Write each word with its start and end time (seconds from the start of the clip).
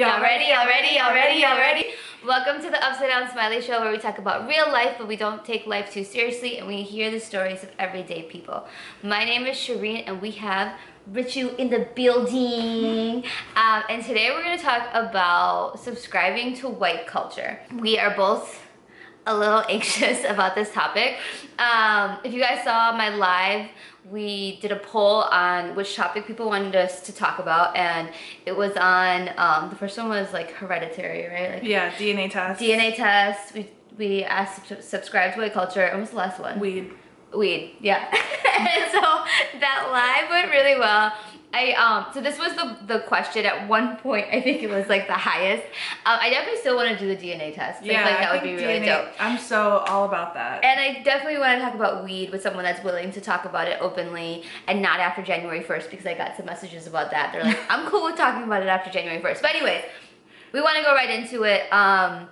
Y'all 0.00 0.22
ready? 0.22 0.46
Y'all 0.46 0.66
ready? 0.66 0.96
Y'all 0.96 1.12
ready? 1.12 1.40
Y'all 1.42 1.58
ready? 1.58 1.88
Welcome 2.26 2.62
to 2.62 2.70
the 2.70 2.82
Upside 2.82 3.10
Down 3.10 3.28
Smilie 3.28 3.62
Show 3.62 3.82
where 3.82 3.92
we 3.92 3.98
talk 3.98 4.16
about 4.16 4.48
real 4.48 4.72
life, 4.72 4.94
but 4.96 5.06
we 5.06 5.14
don't 5.14 5.44
take 5.44 5.66
life 5.66 5.92
too 5.92 6.04
seriously 6.04 6.56
and 6.56 6.66
we 6.66 6.80
hear 6.80 7.10
the 7.10 7.20
stories 7.20 7.62
of 7.62 7.68
everyday 7.78 8.22
people. 8.22 8.64
My 9.02 9.26
name 9.26 9.44
is 9.44 9.58
Shereene 9.58 10.04
and 10.06 10.22
we 10.22 10.30
have 10.30 10.72
Richu 11.12 11.54
in 11.56 11.68
the 11.68 11.86
building. 11.94 13.24
Um, 13.56 13.82
and 13.90 14.02
today 14.02 14.30
we're 14.30 14.42
going 14.42 14.56
to 14.56 14.64
talk 14.64 14.88
about 14.94 15.78
subscribing 15.78 16.54
to 16.60 16.68
white 16.70 17.06
culture. 17.06 17.58
We 17.70 17.98
are 17.98 18.16
both 18.16 18.58
a 19.26 19.36
little 19.36 19.64
anxious 19.68 20.24
about 20.24 20.54
this 20.54 20.72
topic. 20.72 21.18
Um, 21.58 22.16
if 22.24 22.32
you 22.32 22.40
guys 22.40 22.64
saw 22.64 22.96
my 22.96 23.10
live, 23.10 23.68
we 24.10 24.58
did 24.60 24.72
a 24.72 24.76
poll 24.76 25.22
on 25.22 25.74
which 25.76 25.94
topic 25.94 26.26
people 26.26 26.46
wanted 26.46 26.74
us 26.76 27.00
to 27.02 27.12
talk 27.12 27.38
about, 27.38 27.76
and 27.76 28.10
it 28.46 28.56
was 28.56 28.76
on 28.76 29.30
um, 29.36 29.70
the 29.70 29.76
first 29.76 29.96
one 29.98 30.08
was 30.08 30.32
like 30.32 30.50
hereditary, 30.52 31.28
right? 31.28 31.54
Like 31.54 31.62
Yeah, 31.62 31.90
DNA 31.92 32.30
test. 32.30 32.60
DNA 32.60 32.94
test. 32.96 33.54
We 33.54 33.70
we 33.98 34.24
asked 34.24 34.68
to 34.68 34.80
subscribe 34.82 35.34
to 35.34 35.40
white 35.40 35.52
culture. 35.52 35.82
And 35.84 35.94
what 35.94 36.00
was 36.02 36.10
the 36.10 36.16
last 36.16 36.40
one? 36.40 36.58
Weed. 36.58 36.90
weed 37.34 37.76
yeah 37.80 38.08
and 38.10 38.90
so 38.92 39.00
that 39.60 39.88
live 39.92 40.30
went 40.30 40.50
really 40.50 40.78
well 40.80 41.12
i 41.52 41.72
um 41.72 42.06
so 42.14 42.20
this 42.20 42.38
was 42.38 42.54
the 42.54 42.76
the 42.86 43.00
question 43.00 43.44
at 43.44 43.66
one 43.68 43.96
point 43.96 44.24
i 44.30 44.40
think 44.40 44.62
it 44.62 44.70
was 44.70 44.86
like 44.88 45.06
the 45.08 45.12
highest 45.12 45.64
um, 46.06 46.16
i 46.20 46.30
definitely 46.30 46.60
still 46.60 46.76
want 46.76 46.88
to 46.88 46.96
do 46.96 47.08
the 47.12 47.16
dna 47.16 47.52
test 47.54 47.82
I 47.82 47.86
Yeah, 47.86 48.04
feel 48.04 48.12
like 48.12 48.20
that 48.20 48.32
would 48.32 48.42
be 48.42 48.54
really 48.54 48.78
DNA 48.80 48.86
dope 48.86 49.08
I'm 49.18 49.36
so 49.38 49.78
all 49.88 50.04
about 50.04 50.34
that. 50.34 50.64
and 50.64 50.78
I 50.78 51.02
definitely 51.02 51.38
want 51.40 51.58
to 51.58 51.64
talk 51.64 51.74
about 51.74 52.04
weed 52.04 52.30
with 52.30 52.40
someone 52.42 52.62
that's 52.64 52.84
willing 52.84 53.10
to 53.12 53.20
talk 53.20 53.44
about 53.46 53.66
it 53.66 53.78
openly 53.80 54.44
and 54.68 54.80
not 54.80 55.00
after 55.00 55.22
January 55.22 55.60
1st 55.60 55.90
because 55.90 56.06
I 56.06 56.14
got 56.14 56.36
some 56.36 56.46
messages 56.46 56.86
about 56.86 57.10
that. 57.10 57.32
They're 57.32 57.42
like, 57.44 57.58
I'm 57.68 57.86
cool 57.90 58.04
with 58.04 58.16
talking 58.16 58.44
about 58.44 58.62
it 58.62 58.68
after 58.68 58.88
January 58.90 59.20
1st. 59.20 59.42
But 59.42 59.54
anyways, 59.56 59.82
we 60.52 60.60
want 60.60 60.76
to 60.76 60.82
go 60.84 60.94
right 60.94 61.10
into 61.10 61.42
it. 61.44 61.62
Um, 61.72 62.28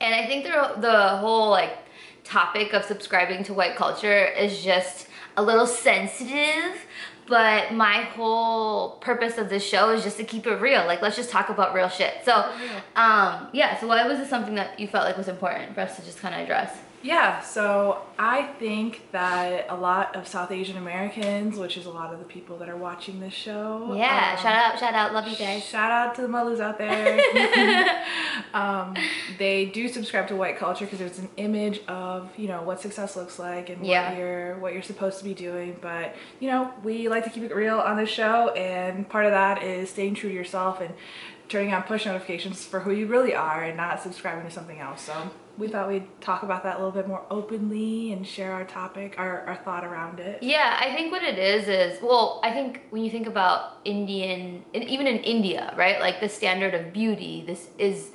and 0.00 0.14
I 0.14 0.26
think 0.26 0.44
the, 0.44 0.80
the 0.80 1.08
whole 1.18 1.50
like 1.50 1.76
topic 2.24 2.72
of 2.72 2.84
subscribing 2.84 3.44
to 3.44 3.52
white 3.54 3.76
culture 3.76 4.24
is 4.26 4.62
just 4.62 5.08
a 5.36 5.42
little 5.42 5.66
sensitive. 5.66 6.86
But 7.28 7.74
my 7.74 8.02
whole 8.02 8.92
purpose 9.00 9.36
of 9.36 9.50
this 9.50 9.64
show 9.64 9.90
is 9.90 10.02
just 10.02 10.16
to 10.16 10.24
keep 10.24 10.46
it 10.46 10.54
real. 10.54 10.86
Like, 10.86 11.02
let's 11.02 11.16
just 11.16 11.30
talk 11.30 11.50
about 11.50 11.74
real 11.74 11.88
shit. 11.88 12.14
So, 12.24 12.50
um, 12.96 13.48
yeah. 13.52 13.78
So, 13.78 13.86
why 13.86 14.06
was 14.06 14.18
this 14.18 14.30
something 14.30 14.54
that 14.54 14.80
you 14.80 14.88
felt 14.88 15.04
like 15.04 15.16
was 15.18 15.28
important 15.28 15.74
for 15.74 15.82
us 15.82 15.96
to 15.96 16.02
just 16.04 16.18
kind 16.18 16.34
of 16.34 16.40
address? 16.40 16.76
Yeah, 17.02 17.40
so 17.40 18.02
I 18.18 18.42
think 18.58 19.10
that 19.12 19.66
a 19.68 19.76
lot 19.76 20.16
of 20.16 20.26
South 20.26 20.50
Asian 20.50 20.76
Americans, 20.76 21.56
which 21.56 21.76
is 21.76 21.86
a 21.86 21.90
lot 21.90 22.12
of 22.12 22.18
the 22.18 22.24
people 22.24 22.58
that 22.58 22.68
are 22.68 22.76
watching 22.76 23.20
this 23.20 23.32
show. 23.32 23.94
Yeah, 23.96 24.34
um, 24.36 24.42
shout 24.42 24.54
out, 24.56 24.78
shout 24.80 24.94
out, 24.94 25.12
love 25.14 25.28
you 25.28 25.36
guys. 25.36 25.64
Shout 25.64 25.92
out 25.92 26.14
to 26.16 26.22
the 26.22 26.28
Mallus 26.28 26.58
out 26.60 26.76
there. 26.78 27.20
um, 28.54 28.96
they 29.38 29.66
do 29.66 29.88
subscribe 29.88 30.26
to 30.28 30.36
white 30.36 30.58
culture 30.58 30.84
because 30.86 30.98
there's 30.98 31.18
an 31.18 31.28
image 31.36 31.80
of 31.86 32.30
you 32.36 32.48
know 32.48 32.62
what 32.62 32.80
success 32.80 33.14
looks 33.16 33.38
like 33.38 33.68
and 33.70 33.86
Yeah. 33.86 34.08
what 34.10 34.18
you're 34.18 34.58
what 34.58 34.72
you're 34.72 34.82
supposed 34.82 35.18
to 35.18 35.24
be 35.24 35.34
doing. 35.34 35.76
But 35.80 36.16
you 36.40 36.50
know 36.50 36.72
we 36.82 37.08
like 37.08 37.24
to 37.24 37.30
keep 37.30 37.44
it 37.44 37.54
real 37.54 37.78
on 37.78 37.96
this 37.96 38.10
show, 38.10 38.50
and 38.50 39.08
part 39.08 39.24
of 39.24 39.30
that 39.32 39.62
is 39.62 39.88
staying 39.90 40.14
true 40.16 40.30
to 40.30 40.34
yourself 40.34 40.80
and 40.80 40.92
turning 41.48 41.72
on 41.72 41.82
push 41.82 42.06
notifications 42.06 42.64
for 42.64 42.80
who 42.80 42.90
you 42.90 43.06
really 43.06 43.34
are 43.34 43.64
and 43.64 43.76
not 43.76 44.02
subscribing 44.02 44.44
to 44.44 44.50
something 44.50 44.78
else. 44.78 45.02
So 45.02 45.30
we 45.56 45.66
thought 45.66 45.88
we'd 45.88 46.06
talk 46.20 46.42
about 46.42 46.62
that 46.62 46.76
a 46.76 46.78
little 46.78 46.92
bit 46.92 47.08
more 47.08 47.24
openly 47.30 48.12
and 48.12 48.26
share 48.26 48.52
our 48.52 48.64
topic, 48.64 49.14
our, 49.18 49.40
our 49.42 49.56
thought 49.56 49.84
around 49.84 50.20
it. 50.20 50.42
Yeah, 50.42 50.78
I 50.80 50.94
think 50.94 51.10
what 51.10 51.22
it 51.22 51.38
is 51.38 51.68
is 51.68 52.02
well, 52.02 52.40
I 52.44 52.52
think 52.52 52.82
when 52.90 53.02
you 53.02 53.10
think 53.10 53.26
about 53.26 53.78
Indian, 53.84 54.64
even 54.74 55.06
in 55.06 55.18
India, 55.18 55.74
right? 55.76 56.00
Like 56.00 56.20
the 56.20 56.28
standard 56.28 56.74
of 56.74 56.92
beauty, 56.92 57.44
this 57.46 57.68
is 57.78 58.10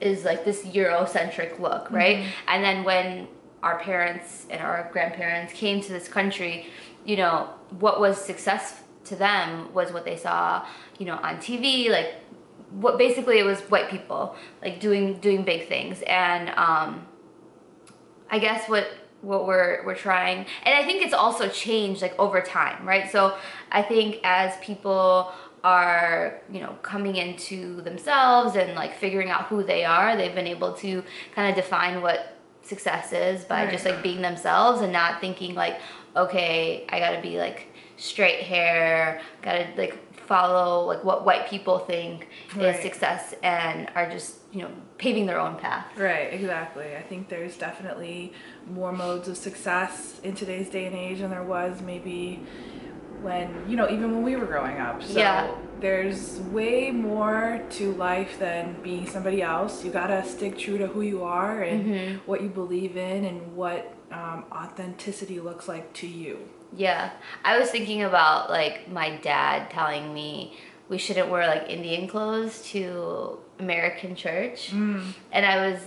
is 0.00 0.24
like 0.24 0.44
this 0.44 0.64
Eurocentric 0.64 1.60
look, 1.60 1.90
right? 1.90 2.18
Mm-hmm. 2.18 2.30
And 2.48 2.64
then 2.64 2.84
when 2.84 3.28
our 3.62 3.78
parents 3.78 4.46
and 4.50 4.60
our 4.60 4.88
grandparents 4.92 5.52
came 5.52 5.80
to 5.80 5.92
this 5.92 6.08
country, 6.08 6.66
you 7.04 7.16
know, 7.16 7.50
what 7.78 8.00
was 8.00 8.18
success 8.18 8.80
to 9.04 9.16
them 9.16 9.72
was 9.72 9.92
what 9.92 10.04
they 10.04 10.16
saw, 10.16 10.66
you 10.98 11.06
know, 11.06 11.16
on 11.16 11.36
TV, 11.36 11.88
like 11.88 12.14
what 12.80 12.98
basically 12.98 13.38
it 13.38 13.44
was 13.44 13.60
white 13.62 13.88
people 13.90 14.34
like 14.62 14.80
doing 14.80 15.18
doing 15.20 15.42
big 15.44 15.68
things 15.68 16.02
and 16.02 16.50
um 16.50 17.06
I 18.30 18.38
guess 18.38 18.68
what 18.68 18.88
what 19.20 19.46
we're 19.46 19.84
we're 19.84 19.94
trying 19.94 20.46
and 20.64 20.74
I 20.74 20.84
think 20.84 21.02
it's 21.02 21.14
also 21.14 21.48
changed 21.48 22.02
like 22.02 22.18
over 22.18 22.40
time, 22.40 22.86
right? 22.86 23.10
So 23.10 23.36
I 23.70 23.82
think 23.82 24.20
as 24.24 24.56
people 24.58 25.32
are, 25.64 26.40
you 26.50 26.60
know, 26.60 26.72
coming 26.82 27.16
into 27.16 27.82
themselves 27.82 28.56
and 28.56 28.74
like 28.74 28.96
figuring 28.96 29.30
out 29.30 29.44
who 29.46 29.62
they 29.62 29.84
are, 29.84 30.16
they've 30.16 30.34
been 30.34 30.48
able 30.48 30.72
to 30.74 31.04
kind 31.34 31.48
of 31.50 31.54
define 31.54 32.02
what 32.02 32.36
success 32.62 33.12
is 33.12 33.44
by 33.44 33.64
Right. 33.64 33.72
just 33.72 33.84
like 33.84 34.02
being 34.02 34.22
themselves 34.22 34.80
and 34.80 34.92
not 34.92 35.20
thinking 35.20 35.54
like, 35.54 35.78
okay, 36.16 36.84
I 36.88 36.98
got 36.98 37.12
to 37.12 37.20
be 37.22 37.38
like 37.38 37.68
straight 37.96 38.40
hair, 38.40 39.20
got 39.42 39.52
to 39.52 39.68
like 39.76 39.96
follow 40.42 40.86
like 40.86 41.02
what 41.04 41.18
white 41.28 41.44
people 41.52 41.78
think 41.78 42.28
Right. 42.56 42.74
is 42.74 42.80
success 42.88 43.34
and 43.42 43.90
are 43.94 44.08
just, 44.16 44.30
you 44.52 44.62
know, 44.62 44.70
paving 45.02 45.26
their 45.26 45.40
own 45.46 45.56
path. 45.56 45.86
Right, 45.96 46.28
exactly. 46.32 46.88
I 46.96 47.02
think 47.10 47.28
there's 47.28 47.56
definitely 47.56 48.32
more 48.78 48.92
modes 48.92 49.26
of 49.28 49.36
success 49.36 50.20
in 50.24 50.32
today's 50.34 50.68
day 50.70 50.84
and 50.86 50.96
age 50.96 51.18
than 51.20 51.30
there 51.30 51.42
was 51.56 51.82
maybe 51.82 52.40
when, 53.26 53.46
you 53.68 53.76
know, 53.76 53.88
even 53.94 54.10
when 54.14 54.22
we 54.22 54.34
were 54.36 54.46
growing 54.54 54.78
up. 54.80 55.02
So 55.02 55.18
Yeah. 55.18 55.50
there's 55.80 56.40
way 56.58 56.90
more 56.90 57.60
to 57.78 57.92
life 57.92 58.32
than 58.38 58.64
being 58.82 59.06
somebody 59.06 59.40
else. 59.42 59.84
You 59.84 59.90
gotta 59.90 60.24
stick 60.24 60.56
true 60.58 60.78
to 60.78 60.86
who 60.94 61.02
you 61.12 61.22
are 61.24 61.62
and 61.62 61.80
Mm-hmm. 61.84 62.16
what 62.30 62.40
you 62.44 62.48
believe 62.48 62.96
in 62.96 63.24
and 63.30 63.38
what 63.54 63.82
um, 64.10 64.44
authenticity 64.52 65.38
looks 65.40 65.68
like 65.68 65.92
to 65.94 66.06
you. 66.06 66.34
Yeah. 66.76 67.10
I 67.44 67.58
was 67.58 67.70
thinking 67.70 68.02
about 68.02 68.50
like 68.50 68.88
my 68.90 69.16
dad 69.16 69.70
telling 69.70 70.12
me 70.14 70.56
we 70.88 70.98
shouldn't 70.98 71.28
wear 71.28 71.46
like 71.46 71.68
Indian 71.68 72.08
clothes 72.08 72.62
to 72.70 73.38
American 73.58 74.14
church. 74.16 74.70
Mm. 74.72 75.12
And 75.32 75.46
I 75.46 75.70
was 75.70 75.80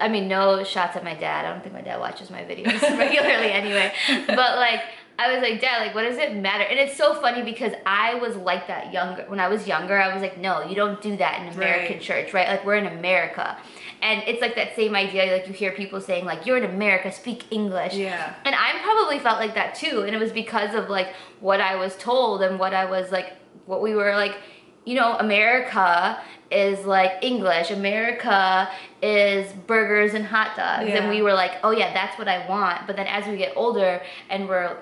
I 0.00 0.08
mean 0.08 0.28
no 0.28 0.62
shots 0.64 0.96
at 0.96 1.04
my 1.04 1.14
dad. 1.14 1.44
I 1.46 1.52
don't 1.52 1.62
think 1.62 1.74
my 1.74 1.80
dad 1.82 1.98
watches 2.00 2.30
my 2.30 2.42
videos 2.42 2.80
regularly 2.98 3.50
anyway. 3.52 3.92
But 4.26 4.56
like 4.58 4.82
I 5.18 5.32
was 5.32 5.40
like, 5.40 5.62
Dad, 5.62 5.78
like, 5.80 5.94
what 5.94 6.02
does 6.02 6.18
it 6.18 6.36
matter? 6.36 6.64
And 6.64 6.78
it's 6.78 6.94
so 6.94 7.14
funny 7.14 7.42
because 7.42 7.72
I 7.86 8.16
was 8.16 8.36
like 8.36 8.66
that 8.66 8.92
younger. 8.92 9.24
When 9.28 9.40
I 9.40 9.48
was 9.48 9.66
younger, 9.66 9.98
I 9.98 10.12
was 10.12 10.20
like, 10.20 10.36
no, 10.36 10.62
you 10.68 10.74
don't 10.74 11.00
do 11.00 11.16
that 11.16 11.40
in 11.40 11.48
American 11.54 11.96
Right. 11.96 12.02
church, 12.02 12.34
right? 12.34 12.46
Like, 12.46 12.66
we're 12.66 12.74
in 12.76 12.86
America. 12.86 13.56
And 14.02 14.22
it's 14.26 14.40
like 14.40 14.54
that 14.56 14.76
same 14.76 14.94
idea, 14.94 15.32
like, 15.32 15.46
you 15.48 15.52
hear 15.52 15.72
people 15.72 16.00
saying, 16.00 16.24
like, 16.24 16.46
you're 16.46 16.58
in 16.58 16.64
America, 16.64 17.10
speak 17.10 17.44
English. 17.50 17.94
Yeah. 17.94 18.34
And 18.44 18.54
I 18.54 18.78
probably 18.82 19.18
felt 19.18 19.38
like 19.38 19.54
that 19.54 19.74
too. 19.74 20.02
And 20.02 20.14
it 20.14 20.18
was 20.18 20.32
because 20.32 20.74
of 20.74 20.88
like 20.88 21.14
what 21.40 21.60
I 21.60 21.76
was 21.76 21.96
told 21.96 22.42
and 22.42 22.58
what 22.58 22.74
I 22.74 22.84
was 22.84 23.10
like, 23.10 23.34
what 23.66 23.82
we 23.82 23.94
were 23.94 24.14
like, 24.14 24.36
you 24.84 24.94
know, 24.94 25.16
America 25.18 26.20
is 26.50 26.86
like 26.86 27.12
English. 27.22 27.70
America 27.70 28.70
is 29.02 29.52
burgers 29.66 30.14
and 30.14 30.24
hot 30.24 30.56
dogs. 30.56 30.88
Yeah. 30.88 30.98
And 30.98 31.08
we 31.08 31.22
were 31.22 31.34
like, 31.34 31.52
oh 31.64 31.72
yeah, 31.72 31.92
that's 31.92 32.18
what 32.18 32.28
I 32.28 32.48
want. 32.48 32.86
But 32.86 32.96
then 32.96 33.06
as 33.06 33.26
we 33.26 33.36
get 33.36 33.52
older 33.56 34.00
and 34.30 34.48
we're 34.48 34.76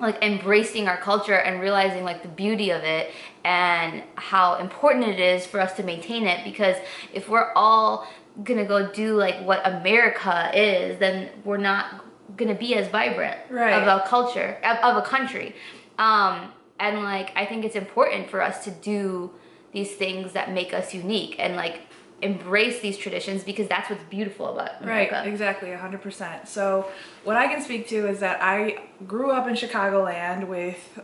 like 0.00 0.20
embracing 0.22 0.88
our 0.88 0.96
culture 0.96 1.36
and 1.36 1.60
realizing 1.60 2.02
like 2.02 2.22
the 2.22 2.28
beauty 2.28 2.70
of 2.70 2.82
it 2.82 3.12
and 3.44 4.02
how 4.16 4.56
important 4.56 5.06
it 5.06 5.20
is 5.20 5.46
for 5.46 5.60
us 5.60 5.74
to 5.74 5.82
maintain 5.82 6.26
it 6.26 6.42
because 6.44 6.76
if 7.12 7.28
we're 7.28 7.52
all 7.54 8.08
gonna 8.44 8.64
go 8.64 8.90
do 8.92 9.16
like 9.16 9.40
what 9.44 9.66
America 9.66 10.50
is, 10.54 10.98
then 10.98 11.28
we're 11.44 11.56
not 11.58 12.04
gonna 12.36 12.54
be 12.54 12.74
as 12.74 12.88
vibrant 12.88 13.38
Right. 13.50 13.72
of 13.72 13.86
a 13.86 14.06
culture 14.08 14.58
of, 14.64 14.78
of 14.78 14.96
a 14.96 15.06
country. 15.06 15.54
Um, 15.98 16.52
and 16.80 17.02
like 17.02 17.32
I 17.36 17.44
think 17.46 17.64
it's 17.64 17.76
important 17.76 18.30
for 18.30 18.40
us 18.40 18.64
to 18.64 18.70
do 18.70 19.32
these 19.72 19.92
things 19.94 20.32
that 20.32 20.52
make 20.52 20.72
us 20.74 20.92
unique 20.94 21.36
and 21.38 21.56
like 21.56 21.80
embrace 22.22 22.80
these 22.80 22.96
traditions 22.96 23.42
because 23.42 23.66
that's 23.68 23.90
what's 23.90 24.04
beautiful 24.04 24.46
about 24.54 24.80
America. 24.82 25.14
Right, 25.16 25.26
exactly, 25.26 25.70
100%. 25.70 26.46
So, 26.46 26.88
what 27.24 27.36
I 27.36 27.48
can 27.48 27.60
speak 27.60 27.88
to 27.88 28.06
is 28.06 28.20
that 28.20 28.38
I 28.40 28.78
grew 29.08 29.30
up 29.32 29.48
in 29.48 29.54
Chicagoland 29.54 30.46
with, 30.46 31.00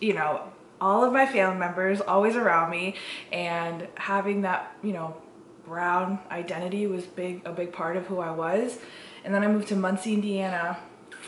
you 0.00 0.12
know, 0.12 0.42
all 0.80 1.02
of 1.02 1.12
my 1.14 1.24
family 1.26 1.58
members 1.58 2.00
always 2.02 2.36
around 2.36 2.70
me, 2.70 2.94
and 3.32 3.88
having 3.94 4.42
that, 4.42 4.76
you 4.82 4.92
know, 4.92 5.16
brown 5.70 6.18
identity 6.32 6.88
was 6.88 7.04
big, 7.06 7.42
a 7.44 7.52
big 7.52 7.72
part 7.72 7.96
of 7.96 8.04
who 8.06 8.18
I 8.18 8.32
was. 8.32 8.80
And 9.24 9.32
then 9.32 9.44
I 9.44 9.46
moved 9.46 9.68
to 9.68 9.76
Muncie, 9.76 10.14
Indiana, 10.14 10.76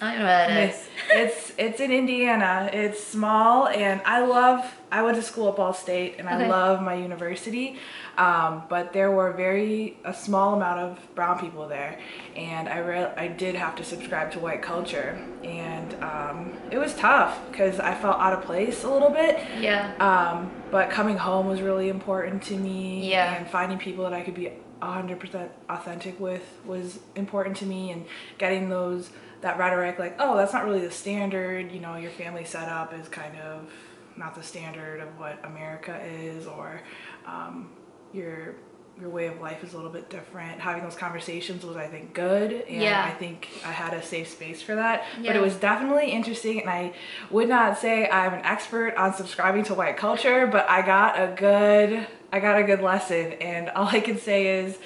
I 0.02 0.18
know 0.18 0.24
that 0.24 0.50
it's, 0.50 0.88
it's 1.10 1.52
it's 1.58 1.80
in 1.80 1.92
Indiana. 1.92 2.68
It's 2.72 3.02
small, 3.02 3.68
and 3.68 4.00
I 4.04 4.24
love. 4.24 4.64
I 4.90 5.02
went 5.02 5.16
to 5.16 5.22
school 5.22 5.48
at 5.48 5.56
Ball 5.56 5.72
State, 5.72 6.16
and 6.18 6.28
I 6.28 6.48
love 6.48 6.82
my 6.82 6.94
university. 6.94 7.78
Um, 8.18 8.64
but 8.68 8.92
there 8.92 9.10
were 9.12 9.32
very 9.32 9.96
a 10.04 10.12
small 10.12 10.54
amount 10.54 10.80
of 10.80 11.14
brown 11.14 11.38
people 11.38 11.68
there, 11.68 12.00
and 12.34 12.68
I 12.68 12.78
re- 12.78 13.12
I 13.16 13.28
did 13.28 13.54
have 13.54 13.76
to 13.76 13.84
subscribe 13.84 14.32
to 14.32 14.40
white 14.40 14.60
culture, 14.60 15.18
and 15.44 15.94
um, 16.02 16.52
it 16.70 16.78
was 16.78 16.94
tough 16.94 17.38
because 17.50 17.78
I 17.78 17.94
felt 17.94 18.18
out 18.18 18.32
of 18.32 18.42
place 18.42 18.82
a 18.82 18.90
little 18.90 19.10
bit. 19.10 19.40
Yeah. 19.60 19.94
Um, 19.98 20.50
but 20.72 20.90
coming 20.90 21.18
home 21.18 21.46
was 21.46 21.60
really 21.60 21.90
important 21.90 22.42
to 22.44 22.56
me. 22.56 23.10
Yeah. 23.10 23.34
And 23.34 23.46
finding 23.46 23.78
people 23.78 24.04
that 24.04 24.14
I 24.14 24.22
could 24.22 24.34
be 24.34 24.50
100% 24.80 25.50
authentic 25.68 26.18
with 26.18 26.58
was 26.64 26.98
important 27.14 27.58
to 27.58 27.66
me 27.66 27.92
and 27.92 28.04
getting 28.38 28.68
those 28.68 29.10
that 29.42 29.58
rhetoric 29.58 29.98
like 29.98 30.14
oh 30.20 30.36
that's 30.36 30.52
not 30.52 30.64
really 30.64 30.80
the 30.80 30.90
standard 30.90 31.72
you 31.72 31.80
know 31.80 31.96
your 31.96 32.12
family 32.12 32.44
setup 32.44 32.94
is 32.94 33.08
kind 33.08 33.36
of 33.38 33.68
not 34.16 34.36
the 34.36 34.42
standard 34.42 35.00
of 35.00 35.18
what 35.18 35.44
america 35.44 36.00
is 36.04 36.46
or 36.46 36.80
um, 37.26 37.70
your 38.12 38.54
your 39.00 39.08
way 39.10 39.26
of 39.26 39.40
life 39.40 39.64
is 39.64 39.72
a 39.72 39.76
little 39.76 39.90
bit 39.90 40.08
different 40.10 40.60
having 40.60 40.82
those 40.84 40.94
conversations 40.94 41.64
was 41.64 41.76
i 41.76 41.86
think 41.86 42.12
good 42.14 42.52
and 42.52 42.82
Yeah. 42.82 43.04
i 43.04 43.10
think 43.10 43.48
i 43.64 43.72
had 43.72 43.94
a 43.94 44.02
safe 44.02 44.28
space 44.28 44.60
for 44.62 44.74
that 44.74 45.04
but 45.24 45.34
it 45.34 45.40
was 45.40 45.56
definitely 45.56 46.10
interesting 46.10 46.60
and 46.60 46.68
i 46.70 46.92
would 47.30 47.48
not 47.48 47.78
say 47.78 48.08
i'm 48.10 48.34
an 48.34 48.44
expert 48.44 48.94
on 48.96 49.14
subscribing 49.14 49.64
to 49.64 49.74
white 49.74 49.96
culture 49.96 50.46
but 50.46 50.68
i 50.68 50.82
got 50.82 51.18
a 51.20 51.34
good 51.34 52.06
i 52.32 52.38
got 52.38 52.60
a 52.60 52.62
good 52.64 52.80
lesson 52.82 53.32
and 53.34 53.70
all 53.76 53.88
i 53.88 53.98
can 54.00 54.18
say 54.18 54.58
is 54.60 54.78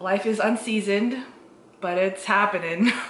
life 0.00 0.24
is 0.26 0.38
unseasoned 0.38 1.22
but 1.80 1.98
it's 1.98 2.24
happening 2.24 2.90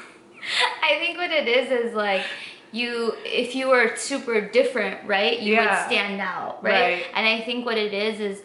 I 0.82 0.98
think 1.00 1.18
what 1.18 1.32
it 1.32 1.48
is 1.48 1.72
is 1.72 1.94
like 1.94 2.22
you 2.70 3.14
if 3.24 3.56
you 3.56 3.66
were 3.68 3.96
super 3.96 4.40
different, 4.40 5.04
right? 5.04 5.40
You 5.40 5.54
Yeah. 5.54 5.80
would 5.88 5.92
stand 5.92 6.20
out, 6.20 6.62
right? 6.62 6.72
Right. 6.98 7.06
And 7.14 7.26
I 7.26 7.40
think 7.40 7.66
what 7.66 7.76
it 7.76 7.92
is 7.92 8.20
is 8.20 8.42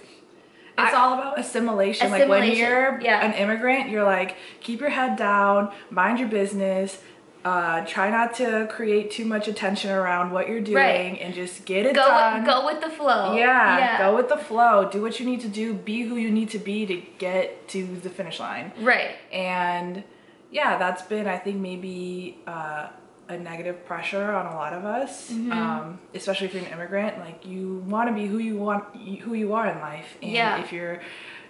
It's 0.86 0.94
I- 0.94 0.98
all 1.02 1.14
about 1.20 1.40
assimilation. 1.40 2.12
Like 2.12 2.28
when 2.28 2.52
you're 2.56 3.00
yeah. 3.02 3.26
an 3.26 3.34
immigrant, 3.34 3.90
you're 3.90 4.04
like, 4.04 4.36
keep 4.60 4.80
your 4.80 4.90
head 4.90 5.18
down, 5.18 5.72
mind 5.90 6.20
your 6.20 6.30
business, 6.30 7.02
uh, 7.44 7.84
try 7.86 8.12
not 8.12 8.36
to 8.36 8.68
create 8.70 9.10
too 9.10 9.26
much 9.26 9.48
attention 9.48 9.90
around 9.90 10.32
what 10.32 10.48
you're 10.48 10.62
doing, 10.62 10.76
Right. 10.78 11.18
and 11.22 11.34
just 11.34 11.66
get 11.66 11.88
it 11.88 11.96
go 11.96 12.06
done. 12.08 12.44
go 12.46 12.66
with 12.68 12.82
the 12.82 12.90
flow. 12.90 13.34
yeah, 13.36 13.98
go 13.98 14.16
with 14.16 14.30
the 14.30 14.38
flow. 14.38 14.88
Do 14.92 15.02
what 15.02 15.20
you 15.20 15.26
need 15.26 15.42
to 15.42 15.48
do. 15.48 15.74
Be 15.74 16.04
who 16.04 16.16
you 16.18 16.30
need 16.30 16.50
to 16.52 16.60
be 16.60 16.86
to 16.86 17.02
get 17.18 17.68
to 17.70 17.86
the 17.98 18.10
finish 18.12 18.40
line. 18.40 18.72
Right. 18.80 19.16
And 19.34 20.04
yeah, 20.52 20.78
that's 20.78 21.02
been, 21.02 21.28
I 21.28 21.38
think, 21.40 21.58
maybe 21.58 22.38
uh, 22.46 22.90
a 23.32 23.40
negative 23.40 23.86
pressure 23.86 24.32
on 24.32 24.46
a 24.48 24.56
lot 24.56 24.74
of 24.74 24.86
us, 24.86 25.32
Mm-hmm. 25.32 25.52
um, 25.52 26.00
especially 26.14 26.48
if 26.48 26.54
you're 26.54 26.64
an 26.66 26.72
immigrant. 26.72 27.18
Like 27.20 27.46
you 27.46 27.84
want 27.88 28.10
to 28.10 28.14
be 28.14 28.26
who 28.28 28.38
you 28.40 28.58
want, 28.58 28.84
who 29.22 29.34
you 29.34 29.54
are 29.54 29.68
in 29.68 29.80
life. 29.80 30.18
And 30.22 30.32
Yeah. 30.32 30.62
if 30.62 30.72
you're 30.72 31.02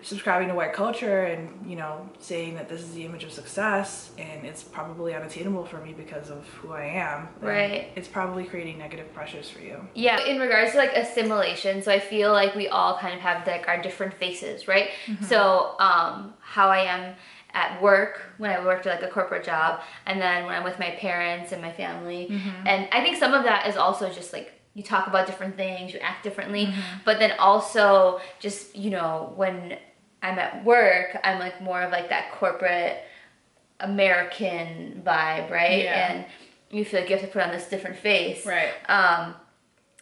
subscribing 0.03 0.47
to 0.47 0.55
white 0.55 0.73
culture 0.73 1.25
and 1.25 1.69
you 1.69 1.75
know 1.75 2.09
saying 2.17 2.55
that 2.55 2.67
this 2.67 2.81
is 2.81 2.91
the 2.95 3.05
image 3.05 3.23
of 3.23 3.31
success 3.31 4.09
and 4.17 4.43
it's 4.47 4.63
probably 4.63 5.13
unattainable 5.13 5.63
for 5.63 5.77
me 5.77 5.93
because 5.93 6.31
of 6.31 6.43
who 6.59 6.71
I 6.73 6.85
am, 6.85 7.27
Right. 7.39 7.89
It's 7.95 8.07
probably 8.07 8.45
creating 8.45 8.79
negative 8.79 9.13
pressures 9.13 9.47
for 9.49 9.59
you. 9.59 9.77
Yeah, 9.93 10.19
in 10.25 10.39
regards 10.39 10.71
to 10.71 10.77
like 10.79 10.93
assimilation, 10.95 11.83
so 11.83 11.91
I 11.91 11.99
feel 11.99 12.31
like 12.31 12.55
we 12.55 12.67
all 12.67 12.97
kind 12.97 13.13
of 13.13 13.19
have 13.21 13.45
like 13.45 13.67
our 13.67 13.79
different 13.81 14.15
faces, 14.15 14.67
right? 14.67 14.89
Mm-hmm. 15.05 15.25
So, 15.25 15.75
um, 15.79 16.33
how 16.39 16.69
I 16.69 16.79
am 16.79 17.15
at 17.53 17.81
work 17.81 18.21
when 18.37 18.49
I 18.51 18.63
worked 18.63 18.85
like 18.85 19.01
a 19.03 19.07
corporate 19.07 19.43
job, 19.43 19.81
and 20.05 20.21
then 20.21 20.45
when 20.45 20.55
I'm 20.55 20.63
with 20.63 20.79
my 20.79 20.91
parents 20.91 21.51
and 21.51 21.61
my 21.61 21.71
family, 21.71 22.27
Mm-hmm. 22.29 22.67
and 22.67 22.87
I 22.91 23.01
think 23.03 23.17
some 23.17 23.33
of 23.33 23.43
that 23.43 23.67
is 23.67 23.75
also 23.77 24.09
just 24.09 24.33
like 24.33 24.53
you 24.73 24.83
talk 24.83 25.07
about 25.07 25.27
different 25.27 25.57
things, 25.57 25.93
you 25.93 25.99
act 25.99 26.23
differently, 26.23 26.67
Mm-hmm. 26.67 26.79
but 27.05 27.19
then 27.19 27.33
also 27.39 28.21
just 28.39 28.75
you 28.75 28.89
know 28.89 29.33
when 29.35 29.77
I'm 30.23 30.37
at 30.39 30.63
work, 30.63 31.17
I'm 31.23 31.39
like 31.39 31.61
more 31.61 31.81
of 31.81 31.91
like 31.91 32.09
that 32.09 32.31
corporate 32.33 32.97
American 33.79 35.01
vibe, 35.05 35.49
right? 35.49 35.83
Yeah. 35.83 36.11
And 36.13 36.25
you 36.69 36.85
feel 36.85 37.01
like 37.01 37.09
you 37.09 37.15
have 37.17 37.25
to 37.25 37.31
put 37.31 37.41
on 37.41 37.51
this 37.51 37.67
different 37.67 37.97
face. 37.97 38.45
Right. 38.45 38.69
Um, 38.87 39.35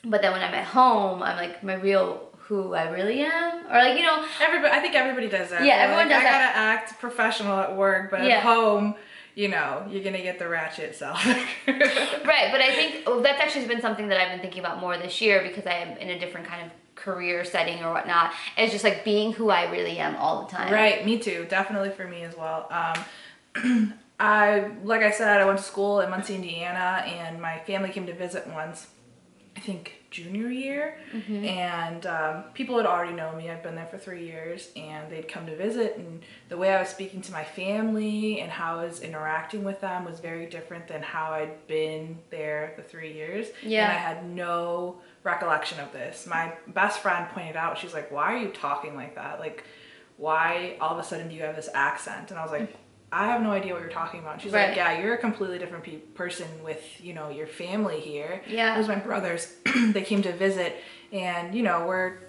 but 0.06 0.22
then 0.22 0.32
when 0.32 0.42
I'm 0.42 0.54
at 0.54 0.66
home, 0.66 1.24
I'm 1.24 1.36
like 1.38 1.64
my 1.64 1.74
real 1.76 2.29
who 2.50 2.74
I 2.74 2.90
really 2.90 3.22
am, 3.22 3.66
or 3.68 3.78
like 3.78 3.96
you 3.98 4.04
know, 4.04 4.26
Everybody, 4.42 4.74
I 4.74 4.80
think 4.80 4.96
everybody 4.96 5.30
does 5.30 5.52
that. 5.52 5.64
Yeah, 5.64 5.78
They're 5.78 5.84
everyone 5.86 6.10
like, 6.10 6.18
does 6.18 6.22
I 6.28 6.32
that. 6.32 6.54
gotta 6.56 6.58
act 6.60 7.00
professional 7.00 7.60
at 7.60 7.78
work, 7.78 8.10
but 8.10 8.24
Yeah. 8.24 8.38
at 8.38 8.44
home, 8.44 8.96
you 9.36 9.48
know, 9.50 9.86
you're 9.90 10.04
gonna 10.04 10.22
get 10.24 10.40
the 10.40 10.50
ratchet 10.50 10.96
self. 10.96 11.24
right. 11.68 12.48
But 12.52 12.60
I 12.62 12.72
think 12.76 13.08
well, 13.08 13.22
that's 13.22 13.40
actually 13.40 13.68
been 13.68 13.82
something 13.82 14.08
that 14.10 14.20
I've 14.20 14.32
been 14.32 14.40
thinking 14.42 14.62
about 14.62 14.80
more 14.82 14.98
this 14.98 15.22
year 15.22 15.44
because 15.44 15.66
I 15.68 15.74
am 15.76 15.96
in 16.00 16.10
a 16.10 16.20
different 16.20 16.48
kind 16.48 16.66
of 16.66 16.72
career 16.96 17.46
setting 17.46 17.84
or 17.84 17.94
whatnot. 17.94 18.34
It's 18.58 18.74
just 18.74 18.84
like 18.84 19.06
being 19.06 19.32
who 19.32 19.50
I 19.52 19.70
really 19.72 20.00
am 20.00 20.16
all 20.18 20.44
the 20.46 20.52
time. 20.52 20.74
Right, 20.74 21.06
me 21.06 21.20
too. 21.20 21.46
Definitely 21.50 21.92
for 21.92 22.06
me 22.08 22.24
as 22.24 22.36
well. 22.36 22.68
Um, 23.56 23.94
I, 24.20 24.72
like 24.84 25.02
I 25.02 25.12
said, 25.12 25.40
I 25.40 25.46
went 25.46 25.60
to 25.60 25.64
school 25.64 26.02
in 26.02 26.10
Muncie, 26.10 26.36
Indiana, 26.36 27.04
and 27.06 27.42
my 27.42 27.60
family 27.60 27.90
came 27.90 28.06
to 28.08 28.14
visit 28.14 28.46
once. 28.48 28.88
I 29.60 29.62
think 29.62 30.04
junior 30.10 30.50
year, 30.50 30.98
and 31.44 32.06
um, 32.06 32.44
people 32.54 32.78
had 32.78 32.86
already 32.86 33.12
known 33.12 33.38
me. 33.38 33.50
I'd 33.50 33.62
been 33.62 33.76
there 33.76 33.88
for 33.88 33.98
three 33.98 34.26
years, 34.26 34.70
and 34.78 35.12
they'd 35.12 35.28
come 35.28 35.46
to 35.48 35.56
visit. 35.58 35.98
And 35.98 36.22
the 36.48 36.56
way 36.56 36.74
I 36.74 36.80
was 36.80 36.88
speaking 36.88 37.22
to 37.24 37.34
my 37.34 37.44
family 37.44 38.40
and 38.40 38.50
how 38.50 38.80
I 38.80 38.86
was 38.86 39.02
interacting 39.02 39.66
with 39.66 39.82
them 39.82 40.06
was 40.06 40.22
very 40.22 40.46
different 40.46 40.88
than 40.88 41.02
how 41.02 41.34
I'd 41.34 41.68
been 41.68 42.20
there 42.30 42.74
the 42.78 42.84
three 42.84 43.12
years. 43.12 43.48
Yeah. 43.62 43.90
And 43.90 43.92
I 43.92 43.98
had 43.98 44.30
no 44.30 45.02
recollection 45.24 45.82
of 45.82 45.92
this. 45.92 46.26
My 46.26 46.54
best 46.68 47.02
friend 47.02 47.28
pointed 47.28 47.58
out, 47.58 47.78
she's 47.78 47.94
like, 47.94 48.12
"Why 48.12 48.36
are 48.36 48.38
you 48.38 48.52
talking 48.52 48.96
like 48.96 49.16
that? 49.16 49.42
Like, 49.42 49.66
why 50.16 50.78
all 50.80 50.92
of 50.92 51.00
a 51.00 51.04
sudden 51.04 51.28
do 51.28 51.36
you 51.36 51.42
have 51.42 51.58
this 51.58 51.70
accent?" 51.74 52.32
And 52.32 52.40
I 52.40 52.44
was 52.44 52.52
like. 52.54 52.74
I 53.12 53.26
have 53.28 53.42
no 53.42 53.52
idea 53.52 53.74
what 53.74 53.82
you're 53.82 53.92
talking 53.92 54.20
about. 54.20 54.40
She's 54.42 54.52
Right. 54.52 54.68
like, 54.70 54.78
yeah, 54.78 55.00
you're 55.02 55.16
a 55.16 55.18
completely 55.18 55.58
different 55.58 55.84
pe- 55.84 55.98
person 55.98 56.48
with, 56.64 56.84
you 57.02 57.14
know, 57.14 57.30
your 57.30 57.48
family 57.48 58.00
here. 58.00 58.42
Yeah. 58.48 58.76
It 58.76 58.78
was 58.78 58.88
my 58.88 58.96
brothers. 58.96 59.52
they 59.94 60.04
came 60.04 60.22
to 60.24 60.32
visit, 60.32 60.76
and 61.12 61.56
you 61.56 61.64
know, 61.64 61.86
we're 61.88 62.20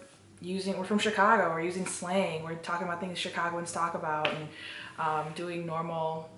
using. 0.41 0.79
We're 0.79 0.85
from 0.85 0.99
Chicago. 0.99 1.51
We're 1.51 1.61
using 1.61 1.85
slang. 1.87 2.43
We're 2.45 2.55
talking 2.57 2.87
about 2.87 3.01
things 3.01 3.19
Chicagoans 3.19 3.73
talk 3.73 3.95
about, 3.95 4.29
and 4.29 4.49
um, 4.99 5.27
doing 5.35 5.67
normal, 5.67 6.31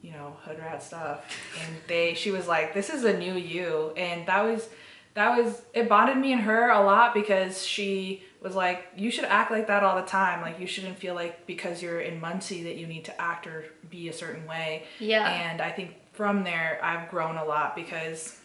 you 0.00 0.12
know, 0.12 0.36
hood 0.44 0.58
rat 0.60 0.82
stuff. 0.82 1.24
And 1.66 1.76
they, 1.86 2.14
she 2.14 2.30
was 2.30 2.48
like, 2.48 2.72
"This 2.72 2.88
is 2.88 3.04
a 3.04 3.16
new 3.18 3.34
you," 3.34 3.92
and 3.98 4.26
that 4.26 4.42
was, 4.44 4.66
that 5.14 5.36
was. 5.36 5.62
It 5.72 5.88
bonded 5.88 6.16
me 6.16 6.32
and 6.32 6.42
her 6.42 6.70
a 6.70 6.82
lot 6.84 7.14
because 7.14 7.64
she 7.64 8.22
was 8.42 8.54
like, 8.54 8.86
"You 8.96 9.10
should 9.10 9.24
act 9.24 9.50
like 9.50 9.66
that 9.68 9.82
all 9.82 9.96
the 9.96 10.06
time. 10.06 10.42
Like 10.42 10.60
you 10.60 10.66
shouldn't 10.66 10.98
feel 10.98 11.14
like 11.14 11.46
because 11.46 11.82
you're 11.82 12.00
in 12.00 12.20
Muncie 12.20 12.64
that 12.64 12.76
you 12.76 12.86
need 12.86 13.04
to 13.06 13.20
act 13.20 13.46
or 13.46 13.64
be 13.90 14.08
a 14.08 14.12
certain 14.12 14.46
way." 14.46 14.84
Yeah. 14.98 15.28
And 15.28 15.60
I 15.60 15.70
think 15.70 15.94
from 16.12 16.44
there, 16.44 16.78
I've 16.82 17.08
grown 17.10 17.36
a 17.36 17.44
lot 17.44 17.74
because 17.74 18.38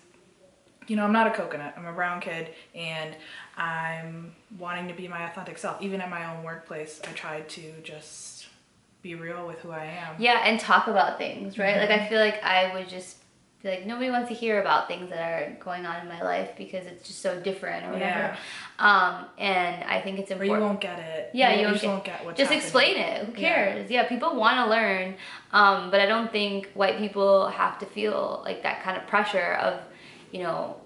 you 0.87 0.95
know, 0.95 1.03
I'm 1.03 1.11
not 1.13 1.27
a 1.27 1.31
coconut. 1.31 1.75
I'm 1.77 1.85
a 1.85 1.93
brown 1.93 2.19
kid, 2.19 2.49
and 2.73 3.15
I'm 3.55 4.35
wanting 4.57 4.87
to 4.87 4.93
be 4.95 5.07
my 5.07 5.29
authentic 5.29 5.59
self. 5.59 5.79
Even 5.81 6.01
at 6.01 6.09
my 6.09 6.35
own 6.35 6.43
workplace, 6.43 6.99
I 7.07 7.11
try 7.11 7.41
to 7.41 7.73
just 7.83 8.47
be 9.03 9.13
real 9.15 9.45
with 9.45 9.59
who 9.59 9.71
I 9.71 9.85
am. 9.85 10.15
Yeah, 10.17 10.41
and 10.43 10.59
talk 10.59 10.87
about 10.87 11.17
things, 11.19 11.57
right? 11.59 11.77
Like 11.77 11.89
Mm-hmm. 11.89 12.05
I 12.05 12.09
feel 12.09 12.19
like 12.19 12.43
I 12.43 12.73
would 12.73 12.89
just 12.89 13.17
like 13.63 13.85
nobody 13.85 14.09
wants 14.09 14.29
to 14.29 14.33
hear 14.35 14.61
about 14.61 14.87
things 14.87 15.09
that 15.09 15.19
are 15.19 15.57
going 15.59 15.85
on 15.85 16.01
in 16.01 16.07
my 16.07 16.21
life 16.21 16.51
because 16.57 16.85
it's 16.85 17.05
just 17.05 17.21
so 17.21 17.37
different 17.41 17.85
or 17.87 17.91
whatever. 17.91 18.19
Yeah. 18.33 18.37
Um, 18.79 19.25
and 19.37 19.83
I 19.83 19.99
think 20.01 20.17
it's 20.19 20.31
important. 20.31 20.53
Or 20.55 20.59
you 20.59 20.65
won't 20.65 20.79
get 20.79 20.97
it. 20.99 21.31
Yeah, 21.33 21.53
you, 21.55 21.67
you 21.67 21.73
just 21.73 21.81
get, 21.81 21.89
won't 21.89 22.03
get 22.05 22.25
Just 22.37 22.39
happening. 22.39 22.59
explain 22.59 22.97
it. 22.97 23.25
Who 23.25 23.31
cares? 23.33 23.91
Yeah, 23.91 24.07
people 24.07 24.35
want 24.37 24.57
to 24.57 24.69
learn, 24.69 25.15
um, 25.51 25.91
but 25.91 25.99
I 25.99 26.05
don't 26.05 26.31
think 26.31 26.69
white 26.73 26.97
people 26.99 27.47
have 27.49 27.77
to 27.79 27.85
feel 27.85 28.41
like 28.45 28.63
that 28.63 28.81
kind 28.81 28.95
of 28.95 29.05
pressure 29.07 29.55
of, 29.55 29.81
you 30.31 30.41
know, 30.43 30.77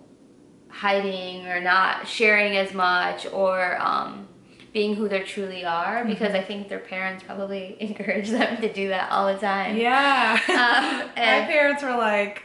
hiding 0.69 1.45
or 1.47 1.61
not 1.61 2.07
sharing 2.07 2.57
as 2.57 2.73
much 2.73 3.27
or 3.31 3.79
um, 3.79 4.27
being 4.73 4.95
who 4.95 5.07
they 5.07 5.19
truly 5.19 5.63
are 5.63 6.03
because 6.03 6.29
Mm-hmm. 6.29 6.37
I 6.37 6.43
think 6.43 6.69
their 6.69 6.79
parents 6.79 7.23
probably 7.23 7.77
encourage 7.79 8.29
them 8.31 8.59
to 8.61 8.73
do 8.73 8.89
that 8.89 9.11
all 9.11 9.31
the 9.31 9.39
time. 9.39 9.77
Yeah. 9.77 10.39
Um, 10.49 11.09
my 11.15 11.45
parents 11.45 11.83
were 11.83 11.95
like, 11.95 12.41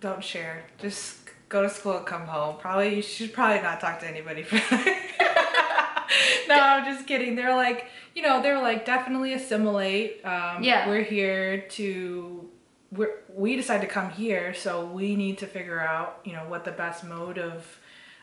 "Don't 0.00 0.22
share. 0.24 0.64
Just 0.78 1.18
go 1.48 1.62
to 1.62 1.68
school 1.70 1.98
and 1.98 2.06
come 2.06 2.26
home. 2.26 2.56
Probably 2.58 2.96
you 2.96 3.02
should 3.02 3.32
probably 3.32 3.62
not 3.62 3.80
talk 3.80 4.00
to 4.00 4.08
anybody." 4.08 4.42
For 4.42 4.56
no, 6.48 6.54
I'm 6.54 6.84
just 6.84 7.06
kidding. 7.06 7.36
They're 7.36 7.54
like, 7.54 7.86
you 8.14 8.22
know, 8.22 8.42
they're 8.42 8.60
like 8.60 8.84
definitely 8.84 9.32
assimilate. 9.34 10.24
Um, 10.24 10.62
Yeah. 10.62 10.88
We're 10.88 11.02
here 11.02 11.62
to. 11.70 12.48
We're, 12.92 13.14
we 13.32 13.54
decided 13.54 13.86
to 13.86 13.92
come 13.92 14.10
here, 14.10 14.52
so 14.52 14.84
we 14.84 15.14
need 15.14 15.38
to 15.38 15.46
figure 15.46 15.78
out, 15.80 16.20
you 16.24 16.32
know, 16.32 16.44
what 16.48 16.64
the 16.64 16.72
best 16.72 17.04
mode 17.04 17.38
of 17.38 17.78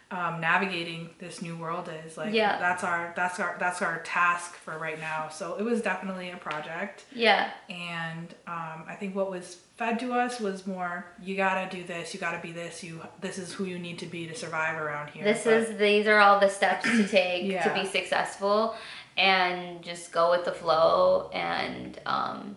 um, 0.09 0.39
navigating 0.39 1.09
this 1.19 1.41
new 1.41 1.57
world 1.57 1.89
is. 2.05 2.15
Like, 2.17 2.33
Yeah. 2.33 2.57
that's 2.59 2.83
our 2.83 3.13
that's 3.15 3.39
our 3.39 3.57
that's 3.59 3.81
our 3.81 3.99
task 3.99 4.55
for 4.55 4.77
right 4.77 4.99
now. 4.99 5.27
So 5.29 5.55
it 5.55 5.63
was 5.63 5.81
definitely 5.81 6.29
a 6.31 6.37
project 6.37 7.05
Yeah. 7.13 7.49
and 7.69 8.33
um, 8.47 8.85
I 8.87 8.95
think 8.99 9.15
what 9.15 9.29
was 9.29 9.57
fed 9.75 9.99
to 9.99 10.13
us 10.13 10.39
was 10.39 10.65
more 10.65 11.05
you 11.21 11.35
gotta 11.35 11.69
do 11.75 11.83
this, 11.83 12.13
you 12.13 12.19
gotta 12.19 12.39
be 12.41 12.51
this, 12.53 12.83
you 12.83 13.01
this 13.19 13.37
is 13.37 13.51
who 13.53 13.65
you 13.65 13.77
need 13.79 13.99
to 13.99 14.05
be 14.05 14.25
to 14.27 14.33
survive 14.35 14.81
around 14.81 15.09
here. 15.09 15.23
This 15.25 15.43
But- 15.43 15.53
is 15.53 15.77
these 15.77 16.07
are 16.07 16.19
all 16.19 16.39
the 16.39 16.49
steps 16.49 16.83
to 16.85 17.07
take 17.19 17.61
to 17.63 17.73
be 17.73 17.85
successful 17.85 18.75
and 19.17 19.81
just 19.83 20.11
go 20.11 20.31
with 20.31 20.45
the 20.45 20.51
flow 20.53 21.29
and 21.33 21.99
um 22.05 22.55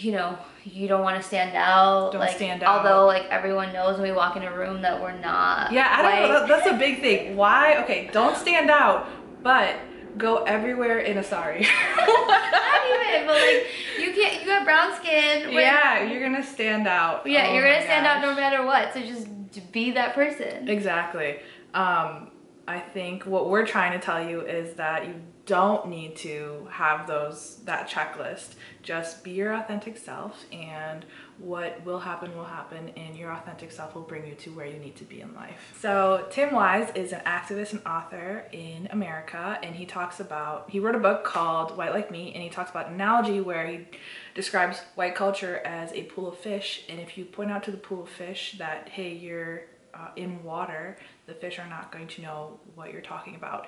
you 0.00 0.12
know, 0.12 0.38
you 0.64 0.88
don't 0.88 1.02
want 1.02 1.16
to 1.16 1.22
stand 1.22 1.56
out. 1.56 2.12
Don't 2.12 2.20
like, 2.20 2.36
stand 2.36 2.62
out. 2.62 2.78
Although, 2.78 3.06
like, 3.06 3.24
everyone 3.30 3.72
knows 3.72 3.98
when 3.98 4.08
we 4.10 4.14
walk 4.16 4.36
in 4.36 4.42
a 4.42 4.52
room 4.54 4.82
that 4.82 5.00
we're 5.00 5.16
not. 5.18 5.72
Yeah, 5.72 5.88
I 5.90 6.02
don't 6.02 6.30
know. 6.30 6.46
That's 6.46 6.66
a 6.66 6.74
big 6.76 7.00
thing. 7.00 7.36
Why? 7.36 7.82
Okay, 7.84 8.10
don't 8.12 8.36
stand 8.36 8.70
out, 8.70 9.06
but 9.42 9.76
go 10.16 10.42
everywhere 10.44 11.00
in 11.00 11.18
a 11.18 11.22
sari. 11.24 11.60
Not 11.96 12.80
even, 13.14 13.26
but 13.26 13.36
like, 13.36 13.66
you 13.98 14.12
can't, 14.12 14.42
you 14.44 14.50
have 14.50 14.64
brown 14.64 14.94
skin. 14.96 15.46
when- 15.46 15.54
yeah, 15.54 16.02
you're 16.02 16.22
gonna 16.22 16.42
stand 16.44 16.86
out. 16.88 17.26
Yeah, 17.26 17.46
Oh 17.48 17.54
you're 17.54 17.64
gonna 17.64 17.82
stand 17.82 18.06
out 18.06 18.22
no 18.22 18.34
matter 18.34 18.64
what. 18.64 18.92
So 18.94 19.00
just 19.00 19.28
be 19.72 19.92
that 19.92 20.14
person. 20.14 20.68
Exactly. 20.68 21.38
Um, 21.74 22.30
I 22.66 22.78
think 22.80 23.26
what 23.26 23.48
we're 23.50 23.66
trying 23.66 23.92
to 23.92 24.04
tell 24.04 24.24
you 24.28 24.42
is 24.42 24.74
that 24.74 25.06
you 25.06 25.14
don't 25.50 25.88
need 25.88 26.14
to 26.14 26.68
have 26.70 27.08
those 27.08 27.56
that 27.64 27.88
checklist. 27.88 28.54
Just 28.84 29.24
be 29.24 29.32
your 29.32 29.52
authentic 29.52 29.98
self, 29.98 30.44
and 30.52 31.04
what 31.38 31.84
will 31.84 31.98
happen 31.98 32.36
will 32.36 32.44
happen, 32.44 32.90
and 32.96 33.16
your 33.16 33.32
authentic 33.32 33.72
self 33.72 33.96
will 33.96 34.02
bring 34.02 34.24
you 34.28 34.36
to 34.36 34.50
where 34.50 34.66
you 34.66 34.78
need 34.78 34.94
to 34.94 35.04
be 35.04 35.20
in 35.20 35.34
life. 35.34 35.74
So 35.80 36.28
Tim 36.30 36.54
Wise 36.54 36.92
is 36.94 37.12
an 37.12 37.22
activist 37.26 37.72
and 37.72 37.84
author 37.84 38.46
in 38.52 38.86
America, 38.92 39.58
and 39.60 39.74
he 39.74 39.86
talks 39.86 40.20
about 40.20 40.70
he 40.70 40.78
wrote 40.78 40.94
a 40.94 41.00
book 41.00 41.24
called 41.24 41.76
White 41.76 41.94
Like 41.94 42.12
Me, 42.12 42.32
and 42.32 42.44
he 42.44 42.48
talks 42.48 42.70
about 42.70 42.86
an 42.86 42.94
analogy 42.94 43.40
where 43.40 43.66
he 43.66 43.88
describes 44.36 44.78
white 44.94 45.16
culture 45.16 45.60
as 45.64 45.92
a 45.94 46.04
pool 46.04 46.28
of 46.28 46.38
fish, 46.38 46.84
and 46.88 47.00
if 47.00 47.18
you 47.18 47.24
point 47.24 47.50
out 47.50 47.64
to 47.64 47.72
the 47.72 47.76
pool 47.76 48.04
of 48.04 48.08
fish 48.08 48.54
that 48.58 48.90
hey, 48.90 49.12
you're 49.12 49.64
uh, 49.94 50.08
in 50.16 50.42
water, 50.44 50.96
the 51.26 51.34
fish 51.34 51.58
are 51.58 51.66
not 51.68 51.90
going 51.92 52.06
to 52.08 52.22
know 52.22 52.58
what 52.74 52.92
you're 52.92 53.02
talking 53.02 53.34
about. 53.34 53.66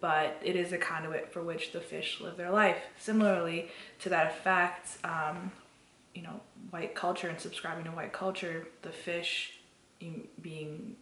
But 0.00 0.38
it 0.42 0.56
is 0.56 0.72
a 0.72 0.78
conduit 0.78 1.32
for 1.32 1.42
which 1.42 1.72
the 1.72 1.80
fish 1.80 2.20
live 2.20 2.36
their 2.36 2.50
life. 2.50 2.76
Similarly, 2.98 3.68
to 4.00 4.08
that 4.10 4.28
effect, 4.28 4.98
um, 5.04 5.52
you 6.14 6.22
know, 6.22 6.40
white 6.70 6.94
culture 6.94 7.28
and 7.28 7.40
subscribing 7.40 7.84
to 7.84 7.90
white 7.90 8.12
culture, 8.12 8.68
the 8.82 8.90
fish 8.90 9.58
being 10.40 10.96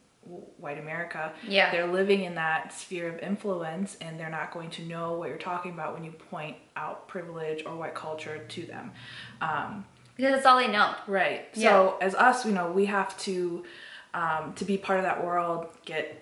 white 0.59 0.79
America, 0.79 1.33
Yeah. 1.49 1.71
they're 1.73 1.87
living 1.87 2.23
in 2.25 2.35
that 2.35 2.73
sphere 2.73 3.09
of 3.09 3.19
influence 3.21 3.97
and 4.01 4.21
they're 4.21 4.29
not 4.31 4.53
going 4.53 4.71
to 4.71 4.83
know 4.83 5.15
what 5.15 5.29
you're 5.31 5.39
talking 5.39 5.73
about 5.73 5.95
when 5.95 6.05
you 6.05 6.13
point 6.13 6.57
out 6.77 7.09
privilege 7.09 7.65
or 7.65 7.75
white 7.75 7.95
culture 7.95 8.39
to 8.39 8.63
them. 8.67 8.93
Um, 9.41 9.87
Because 10.17 10.35
that's 10.35 10.47
all 10.47 10.59
they 10.59 10.69
know. 10.69 10.95
Right. 11.07 11.47
So 11.57 11.97
as 12.03 12.15
us, 12.15 12.45
you 12.45 12.53
know, 12.53 12.71
we 12.71 12.85
have 12.87 13.17
to 13.21 13.65
um, 14.15 14.53
to 14.55 14.65
be 14.65 14.77
part 14.77 14.99
of 14.99 15.05
that 15.05 15.25
world, 15.25 15.67
get 15.85 16.17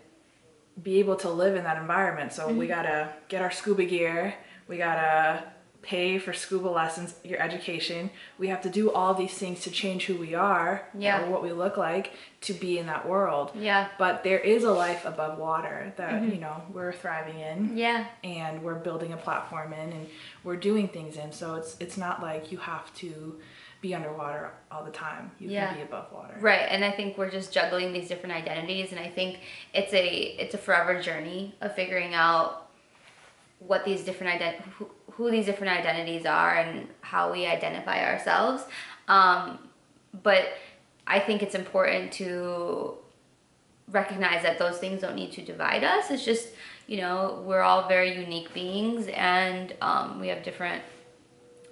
be 0.83 1.00
able 1.00 1.16
to 1.16 1.28
live 1.30 1.57
in 1.57 1.64
that 1.64 1.76
environment. 1.76 2.33
So 2.33 2.52
we 2.52 2.66
gotta 2.68 3.09
get 3.28 3.42
our 3.42 3.50
scuba 3.50 3.85
gear. 3.85 4.35
We 4.68 4.76
gotta 4.78 5.42
pay 5.83 6.18
for 6.18 6.33
scuba 6.33 6.68
lessons, 6.68 7.14
your 7.25 7.40
education. 7.40 8.11
We 8.37 8.49
have 8.49 8.61
to 8.62 8.68
do 8.71 8.90
all 8.92 9.14
these 9.14 9.33
things 9.35 9.61
to 9.62 9.71
change 9.71 10.04
who 10.07 10.16
we 10.16 10.35
are 10.35 10.87
Yeah. 10.97 11.23
or 11.25 11.30
what 11.30 11.42
we 11.42 11.50
look 11.52 11.76
like 11.76 12.12
to 12.42 12.52
be 12.52 12.78
in 12.78 12.87
that 12.87 13.09
world. 13.09 13.52
Yeah. 13.54 13.88
But 13.99 14.23
there 14.23 14.38
is 14.38 14.64
a 14.64 14.73
life 14.73 15.04
above 15.04 15.38
water 15.38 15.92
that 15.97 16.23
you 16.23 16.38
know 16.38 16.62
we're 16.73 16.92
thriving 16.92 17.38
in 17.40 17.76
Yeah. 17.76 18.07
and 18.23 18.62
we're 18.62 18.75
building 18.75 19.12
a 19.12 19.16
platform 19.16 19.73
in 19.73 19.92
and 19.92 20.09
we're 20.45 20.57
doing 20.57 20.88
things 20.88 21.16
in 21.16 21.33
so 21.33 21.54
it's 21.54 21.76
it's 21.80 21.97
not 21.97 22.23
like 22.23 22.52
you 22.52 22.59
have 22.59 22.92
to 22.97 23.38
be 23.80 23.94
underwater 23.94 24.50
all 24.70 24.85
the 24.85 24.90
time 24.90 25.30
you 25.38 25.49
Yeah. 25.50 25.68
can 25.68 25.76
be 25.76 25.82
above 25.82 26.12
water 26.12 26.35
Right, 26.40 26.66
and 26.68 26.85
I 26.85 26.90
think 26.90 27.16
we're 27.16 27.30
just 27.30 27.52
juggling 27.52 27.92
these 27.92 28.08
different 28.08 28.35
identities, 28.35 28.90
and 28.90 29.00
I 29.00 29.08
think 29.08 29.40
it's 29.73 29.92
a 29.92 30.06
it's 30.42 30.54
a 30.54 30.58
forever 30.58 31.00
journey 31.00 31.54
of 31.61 31.75
figuring 31.75 32.14
out 32.14 32.68
what 33.61 33.85
these 33.85 34.04
different 34.04 34.40
ident 34.40 34.56
who, 34.76 34.90
who 35.12 35.30
these 35.30 35.47
different 35.47 35.73
identities 35.76 36.26
are 36.26 36.54
and 36.56 36.88
how 37.00 37.32
we 37.32 37.47
identify 37.47 38.04
ourselves. 38.04 38.64
Um, 39.08 39.58
but 40.23 40.49
I 41.06 41.18
think 41.20 41.42
it's 41.42 41.54
important 41.54 42.12
to 42.14 42.94
recognize 43.90 44.42
that 44.42 44.58
those 44.58 44.78
things 44.78 45.00
don't 45.00 45.14
need 45.16 45.32
to 45.32 45.42
divide 45.42 45.82
us. 45.85 46.11
It's 46.11 46.25
just 46.25 46.49
you 46.88 46.99
know 47.00 47.42
we're 47.47 47.62
all 47.62 47.88
very 47.88 48.16
unique 48.18 48.52
beings, 48.52 49.06
and 49.08 49.75
um, 49.80 50.20
we 50.20 50.28
have 50.28 50.42
different 50.42 50.82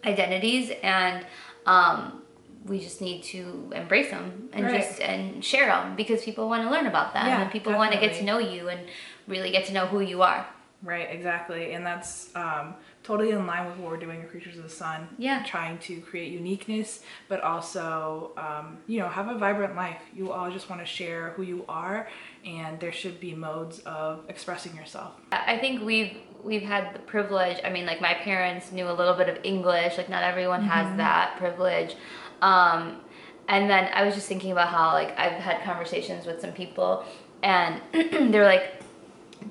identities 0.05 0.71
and 0.83 1.27
um, 1.67 2.23
we 2.65 2.81
just 2.81 3.01
need 3.01 3.23
to 3.23 3.71
embrace 3.75 4.11
them 4.11 4.49
and 4.53 4.65
Right. 4.67 4.81
just 4.81 5.01
and 5.01 5.45
share 5.45 5.67
them 5.67 5.95
because 5.97 6.25
people 6.25 6.49
want 6.49 6.63
to 6.65 6.71
learn 6.71 6.87
about 6.87 7.13
them 7.13 7.27
Yeah, 7.27 7.43
and 7.43 7.51
people 7.51 7.73
want 7.75 7.93
to 7.93 7.99
get 8.01 8.15
to 8.17 8.25
know 8.25 8.39
you 8.39 8.69
and 8.69 8.81
really 9.29 9.51
get 9.51 9.67
to 9.67 9.73
know 9.73 9.87
who 9.87 10.01
you 10.01 10.23
are. 10.23 10.47
Right 10.83 11.09
exactly 11.11 11.73
and 11.73 11.85
that's 11.87 12.35
um, 12.37 12.75
totally 13.03 13.31
in 13.31 13.47
line 13.47 13.67
with 13.67 13.77
what 13.79 13.91
we're 13.93 13.97
doing 13.99 14.21
at 14.21 14.31
creatures 14.31 14.57
of 14.59 14.63
the 14.65 14.69
sun. 14.69 15.09
Yeah. 15.17 15.43
trying 15.45 15.79
to 15.89 16.01
create 16.01 16.33
uniqueness 16.33 17.01
but 17.29 17.41
also 17.41 18.33
um, 18.37 18.79
you 18.87 18.99
know 19.01 19.09
have 19.09 19.29
a 19.29 19.39
vibrant 19.39 19.75
life. 19.77 20.03
You 20.15 20.33
all 20.33 20.51
just 20.51 20.69
want 20.69 20.83
to 20.83 20.87
share 20.87 21.31
who 21.37 21.43
you 21.43 21.65
are 21.69 22.09
and 22.45 22.79
there 22.81 22.93
should 22.93 23.19
be 23.21 23.33
modes 23.35 23.79
of 23.81 24.25
expressing 24.29 24.75
yourself. 24.77 25.13
I 25.33 25.55
I 25.55 25.59
think 25.59 25.83
we've 25.85 26.17
we've 26.43 26.63
had 26.63 26.95
the 26.95 26.99
privilege. 27.01 27.59
I 27.65 27.71
mean, 27.71 27.87
like 27.87 28.01
my 28.01 28.15
parents 28.15 28.73
knew 28.73 28.89
a 28.89 28.93
little 28.93 29.15
bit 29.15 29.29
of 29.29 29.39
English. 29.45 29.97
Like 29.97 30.09
not 30.09 30.23
everyone 30.23 30.63
has 30.63 30.97
that 30.97 31.37
privilege. 31.39 31.97
Um, 32.43 33.01
and 33.49 33.71
then 33.71 33.91
I 33.95 34.05
was 34.05 34.15
just 34.15 34.29
thinking 34.29 34.53
about 34.53 34.69
how 34.69 34.93
like 34.93 35.17
I've 35.19 35.41
had 35.41 35.63
conversations 35.63 36.27
with 36.27 36.41
some 36.41 36.53
people, 36.53 37.05
and 37.43 37.81
they're 38.33 38.45
like, 38.45 38.81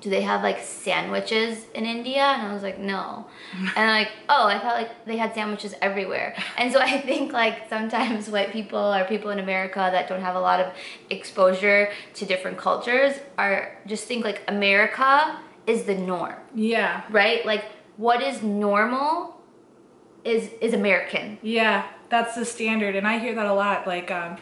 "Do 0.00 0.10
they 0.10 0.20
have 0.20 0.42
like 0.42 0.60
sandwiches 0.60 1.66
in 1.74 1.86
India?" 1.86 2.22
And 2.22 2.46
I 2.46 2.52
was 2.52 2.62
like, 2.62 2.78
"No." 2.78 3.26
And 3.76 3.90
like, 3.90 4.10
"Oh, 4.28 4.46
I 4.46 4.58
thought 4.58 4.74
like 4.74 5.06
they 5.06 5.16
had 5.16 5.34
sandwiches 5.34 5.74
everywhere." 5.80 6.36
And 6.58 6.72
so 6.72 6.78
I 6.78 7.00
think 7.08 7.32
like 7.32 7.68
sometimes 7.70 8.28
white 8.28 8.52
people 8.52 8.78
or 8.94 9.04
people 9.04 9.30
in 9.30 9.38
America 9.38 9.88
that 9.92 10.08
don't 10.08 10.20
have 10.20 10.36
a 10.36 10.40
lot 10.40 10.60
of 10.60 10.72
exposure 11.08 11.90
to 12.14 12.26
different 12.26 12.58
cultures 12.58 13.14
are 13.38 13.76
just 13.86 14.06
think 14.06 14.24
like 14.24 14.42
America 14.46 15.38
is 15.66 15.84
the 15.84 15.94
norm, 15.94 16.36
yeah 16.54 17.02
right? 17.10 17.44
Like 17.44 17.64
what 17.96 18.22
is 18.22 18.42
normal 18.42 19.36
is 20.26 20.50
is 20.60 20.74
American. 20.74 21.38
Yeah, 21.42 21.86
that's 22.10 22.34
the 22.34 22.44
standard, 22.44 22.96
and 22.96 23.06
I 23.06 23.18
hear 23.18 23.34
that 23.34 23.46
a 23.46 23.54
lot. 23.54 23.86
Like, 23.86 24.10
um, 24.10 24.36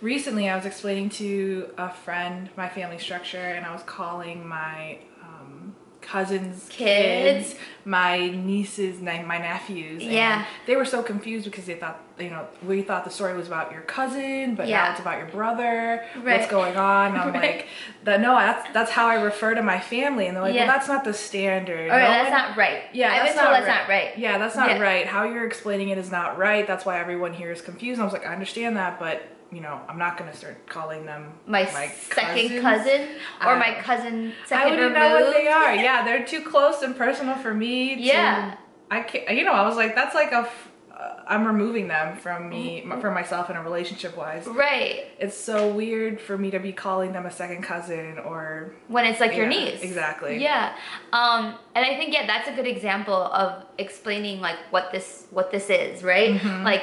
recently, 0.00 0.48
I 0.48 0.54
was 0.54 0.66
explaining 0.66 1.08
to 1.10 1.70
a 1.78 1.90
friend 1.90 2.50
my 2.56 2.68
family 2.68 2.98
structure, 2.98 3.38
and 3.38 3.64
I 3.64 3.72
was 3.72 3.82
calling 3.82 4.46
my 4.46 4.98
cousins' 6.02 6.66
Kids. 6.70 7.50
kids, 7.50 7.60
my 7.84 8.28
nieces, 8.30 9.00
my, 9.00 9.22
my 9.22 9.38
nephews. 9.38 10.02
and 10.02 10.12
Yeah. 10.12 10.44
they 10.66 10.76
were 10.76 10.84
so 10.84 11.02
confused 11.02 11.44
because 11.44 11.66
they 11.66 11.74
thought, 11.74 12.00
you 12.18 12.30
know, 12.30 12.46
we 12.66 12.82
thought 12.82 13.04
the 13.04 13.10
story 13.10 13.36
was 13.36 13.46
about 13.46 13.72
your 13.72 13.82
cousin, 13.82 14.54
but 14.54 14.68
Yeah. 14.68 14.84
now 14.84 14.90
it's 14.92 15.00
about 15.00 15.18
your 15.18 15.28
brother. 15.28 16.04
Right. 16.16 16.38
What's 16.40 16.50
going 16.50 16.76
on? 16.76 17.16
I'm 17.16 17.28
Right. 17.32 17.42
like, 17.42 17.66
that 18.04 18.20
no, 18.20 18.34
that's 18.36 18.72
that's 18.72 18.90
how 18.90 19.06
I 19.06 19.14
refer 19.22 19.54
to 19.54 19.62
my 19.62 19.78
family, 19.80 20.26
and 20.26 20.36
they're 20.36 20.42
like, 20.42 20.54
Yeah. 20.54 20.66
well, 20.66 20.74
that's 20.76 20.88
not 20.88 21.04
the 21.04 21.14
standard. 21.14 21.90
Right, 21.90 22.02
No 22.02 22.08
that's 22.08 22.30
one- 22.30 22.38
not 22.48 22.56
right. 22.56 22.82
yeah, 22.92 23.12
I've 23.12 23.26
told 23.34 23.36
not 23.36 23.52
that's 23.52 23.66
not 23.66 23.88
right. 23.88 24.16
Yeah, 24.18 24.38
that's 24.38 24.56
not 24.56 24.70
Yeah. 24.70 24.78
right. 24.80 25.06
How 25.06 25.24
you're 25.24 25.46
explaining 25.46 25.88
it 25.90 25.98
is 25.98 26.10
not 26.10 26.38
right. 26.38 26.66
That's 26.66 26.84
why 26.84 26.98
everyone 26.98 27.32
here 27.32 27.50
is 27.52 27.60
confused. 27.62 27.98
And 27.98 28.02
I 28.02 28.04
was 28.04 28.12
like, 28.12 28.26
I 28.26 28.32
understand 28.32 28.76
that, 28.76 28.98
but 28.98 29.22
you 29.52 29.60
know, 29.60 29.80
I'm 29.88 29.98
not 29.98 30.16
gonna 30.16 30.34
start 30.34 30.66
calling 30.68 31.04
them 31.06 31.32
My, 31.46 31.64
second 31.66 32.60
cousin 32.60 33.08
or 33.42 33.48
I 33.54 33.58
my 33.58 33.80
cousin 33.82 34.32
I 34.44 34.46
second 34.48 34.70
wouldn't 34.70 34.94
removed. 34.94 34.94
know 34.98 35.20
what 35.26 35.32
they 35.34 35.48
are. 35.48 35.74
Yeah, 35.86 36.04
they're 36.04 36.24
too 36.24 36.42
close 36.42 36.82
and 36.82 36.96
personal 36.96 37.34
for 37.36 37.52
me. 37.54 37.96
To, 37.96 38.00
Yeah. 38.02 38.54
I 38.90 39.02
can't. 39.02 39.30
You 39.36 39.44
know, 39.44 39.52
I 39.52 39.66
was 39.66 39.76
like, 39.76 39.94
that's 39.94 40.14
like 40.14 40.32
a. 40.32 40.42
f- 40.48 40.66
Uh, 41.00 41.22
I'm 41.32 41.46
removing 41.46 41.88
them 41.88 42.08
from 42.18 42.50
me, 42.50 42.82
m- 42.82 43.00
from 43.00 43.14
myself 43.14 43.48
in 43.48 43.56
a 43.56 43.62
relationship 43.62 44.12
wise. 44.18 44.44
Right. 44.46 45.06
It's 45.18 45.34
so 45.50 45.56
weird 45.80 46.20
for 46.20 46.36
me 46.36 46.50
to 46.50 46.58
be 46.60 46.72
calling 46.74 47.12
them 47.16 47.24
a 47.24 47.30
second 47.30 47.62
cousin 47.62 48.18
or. 48.18 48.74
When 48.88 49.06
it's 49.06 49.18
like 49.18 49.34
your 49.34 49.46
niece. 49.46 49.80
exactly. 49.82 50.34
Yeah. 50.42 50.74
Um, 51.12 51.42
and 51.74 51.86
I 51.90 51.96
think 51.96 52.12
yeah, 52.12 52.26
that's 52.26 52.48
a 52.48 52.52
good 52.52 52.66
example 52.66 53.14
of 53.42 53.64
explaining 53.78 54.40
like 54.42 54.58
what 54.74 54.92
this 54.92 55.26
what 55.30 55.50
this 55.50 55.70
is, 55.70 56.02
right? 56.02 56.34
Mm-hmm. 56.34 56.64
Like 56.64 56.82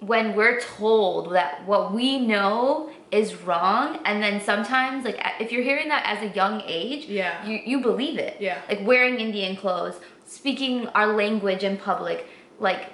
when 0.00 0.36
we're 0.36 0.60
told 0.60 1.32
that 1.32 1.66
what 1.66 1.92
we 1.92 2.18
know 2.18 2.90
is 3.10 3.34
wrong 3.42 3.98
and 4.04 4.22
then 4.22 4.40
sometimes 4.40 5.04
like 5.04 5.18
if 5.40 5.50
you're 5.52 5.62
hearing 5.62 5.88
that 5.88 6.04
as 6.06 6.22
a 6.28 6.34
young 6.34 6.60
age 6.66 7.06
Yeah. 7.06 7.44
you, 7.46 7.60
you 7.64 7.80
believe 7.80 8.18
it 8.18 8.36
Yeah. 8.40 8.60
like 8.68 8.84
wearing 8.86 9.18
indian 9.20 9.56
clothes 9.56 9.94
speaking 10.26 10.86
our 10.88 11.06
language 11.14 11.62
in 11.64 11.76
public 11.78 12.26
like 12.58 12.90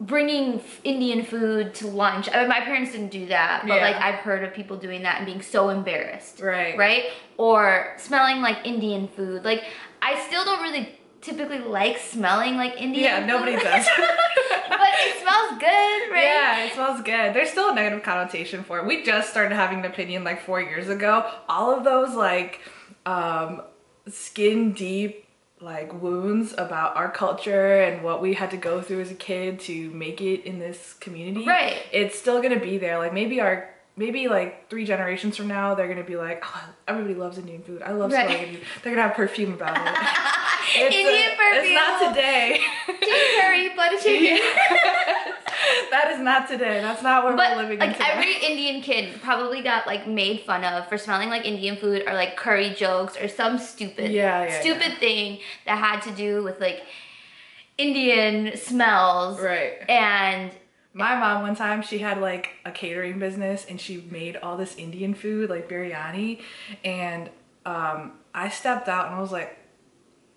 bringing 0.00 0.60
indian 0.84 1.24
food 1.24 1.74
to 1.74 1.86
lunch 1.86 2.28
I 2.32 2.40
mean, 2.40 2.48
my 2.48 2.60
parents 2.60 2.92
didn't 2.92 3.10
do 3.10 3.26
that 3.26 3.62
but 3.66 3.76
Yeah. 3.76 3.80
like 3.82 3.96
i've 3.96 4.16
heard 4.16 4.44
of 4.44 4.52
people 4.52 4.76
doing 4.76 5.02
that 5.02 5.16
and 5.16 5.26
being 5.26 5.42
so 5.42 5.70
embarrassed 5.70 6.40
Right. 6.40 6.76
right 6.76 7.04
or 7.38 7.94
smelling 7.96 8.42
like 8.42 8.58
indian 8.66 9.08
food 9.08 9.42
like 9.44 9.64
i 10.02 10.20
still 10.26 10.44
don't 10.44 10.62
really 10.62 10.96
typically 11.26 11.58
like 11.58 11.98
smelling 11.98 12.56
like 12.56 12.80
indian 12.80 13.04
Yeah, 13.04 13.18
food. 13.20 13.26
nobody 13.26 13.52
does. 13.56 13.86
but 14.68 14.88
it 15.00 15.20
smells 15.20 15.60
good 15.60 16.12
right 16.12 16.24
Yeah, 16.24 16.64
it 16.64 16.72
smells 16.72 17.02
good. 17.02 17.34
There's 17.34 17.50
still 17.50 17.70
a 17.70 17.74
negative 17.74 18.02
connotation 18.02 18.62
for 18.64 18.78
it. 18.78 18.86
We 18.86 19.02
just 19.02 19.30
started 19.30 19.54
having 19.54 19.80
an 19.80 19.84
opinion 19.86 20.24
like 20.24 20.40
four 20.42 20.60
years 20.62 20.88
ago. 20.88 21.28
All 21.48 21.76
of 21.76 21.84
those 21.84 22.14
like 22.14 22.60
um, 23.04 23.62
skin 24.08 24.72
deep 24.72 25.24
like 25.60 26.00
wounds 26.02 26.52
about 26.58 26.96
our 26.96 27.10
culture 27.10 27.80
and 27.82 28.02
what 28.04 28.20
we 28.20 28.34
had 28.34 28.50
to 28.50 28.56
go 28.58 28.80
through 28.82 29.00
as 29.00 29.10
a 29.10 29.14
kid 29.14 29.58
to 29.60 29.90
make 29.90 30.20
it 30.20 30.44
in 30.44 30.58
this 30.58 30.94
community. 31.00 31.46
Right. 31.46 31.76
It's 31.92 32.18
still 32.18 32.42
gonna 32.42 32.60
be 32.60 32.78
there. 32.78 32.98
Like 32.98 33.12
maybe 33.14 33.40
our 33.40 33.68
maybe 33.96 34.28
like 34.28 34.68
three 34.68 34.84
generations 34.84 35.36
from 35.38 35.48
now 35.48 35.74
they're 35.74 35.88
gonna 35.88 36.04
be 36.04 36.16
like, 36.16 36.44
oh, 36.46 36.64
everybody 36.86 37.14
loves 37.14 37.38
Indian 37.38 37.62
food. 37.62 37.80
I 37.82 37.92
love 37.92 38.12
Right. 38.12 38.26
smelling 38.26 38.44
Indian. 38.44 38.62
They're 38.82 38.92
gonna 38.94 39.06
have 39.08 39.16
perfume 39.16 39.54
about 39.54 39.76
it. 39.76 39.94
It's 40.74 40.94
a- 40.94 40.98
Indian 40.98 41.36
perfume. 41.36 41.64
It's 41.64 41.74
not 41.74 42.08
today. 42.08 42.60
Chicken 42.86 43.40
curry, 43.40 43.68
butter 43.76 43.96
chicken. 44.02 44.38
that 45.90 46.10
is 46.12 46.20
not 46.20 46.48
today. 46.48 46.80
That's 46.80 47.02
not 47.02 47.24
what 47.24 47.36
But 47.36 47.56
we're 47.56 47.62
living 47.62 47.74
in 47.80 47.86
like 47.88 47.96
today. 47.96 48.08
every 48.10 48.34
Indian 48.36 48.82
kid 48.82 49.20
probably 49.22 49.62
got 49.62 49.86
like 49.86 50.06
made 50.08 50.40
fun 50.40 50.64
of 50.64 50.88
for 50.88 50.98
smelling 50.98 51.28
like 51.28 51.44
Indian 51.44 51.76
food 51.76 52.02
or 52.06 52.14
like 52.14 52.36
curry 52.36 52.70
jokes 52.70 53.16
or 53.20 53.28
some 53.28 53.58
stupid 53.58 54.10
Yeah, 54.10 54.44
yeah, 54.44 54.60
stupid 54.60 54.98
thing 54.98 55.38
that 55.66 55.78
had 55.78 56.00
to 56.02 56.10
do 56.10 56.42
with 56.42 56.60
like 56.60 56.82
Indian 57.78 58.56
smells. 58.56 59.40
right. 59.40 59.74
And 59.88 60.50
My 60.94 61.14
mom 61.16 61.42
one 61.42 61.56
time 61.56 61.82
she 61.82 61.98
had 61.98 62.20
like 62.20 62.50
a 62.64 62.70
catering 62.72 63.18
business 63.18 63.66
and 63.68 63.80
she 63.80 64.04
made 64.10 64.36
all 64.36 64.56
this 64.56 64.76
Indian 64.76 65.14
food 65.14 65.50
like 65.50 65.68
biryani 65.68 66.40
and 66.84 67.28
um, 67.66 68.12
I 68.34 68.48
stepped 68.48 68.88
out 68.88 69.06
and 69.06 69.14
I 69.16 69.20
was 69.20 69.32
like 69.32 69.56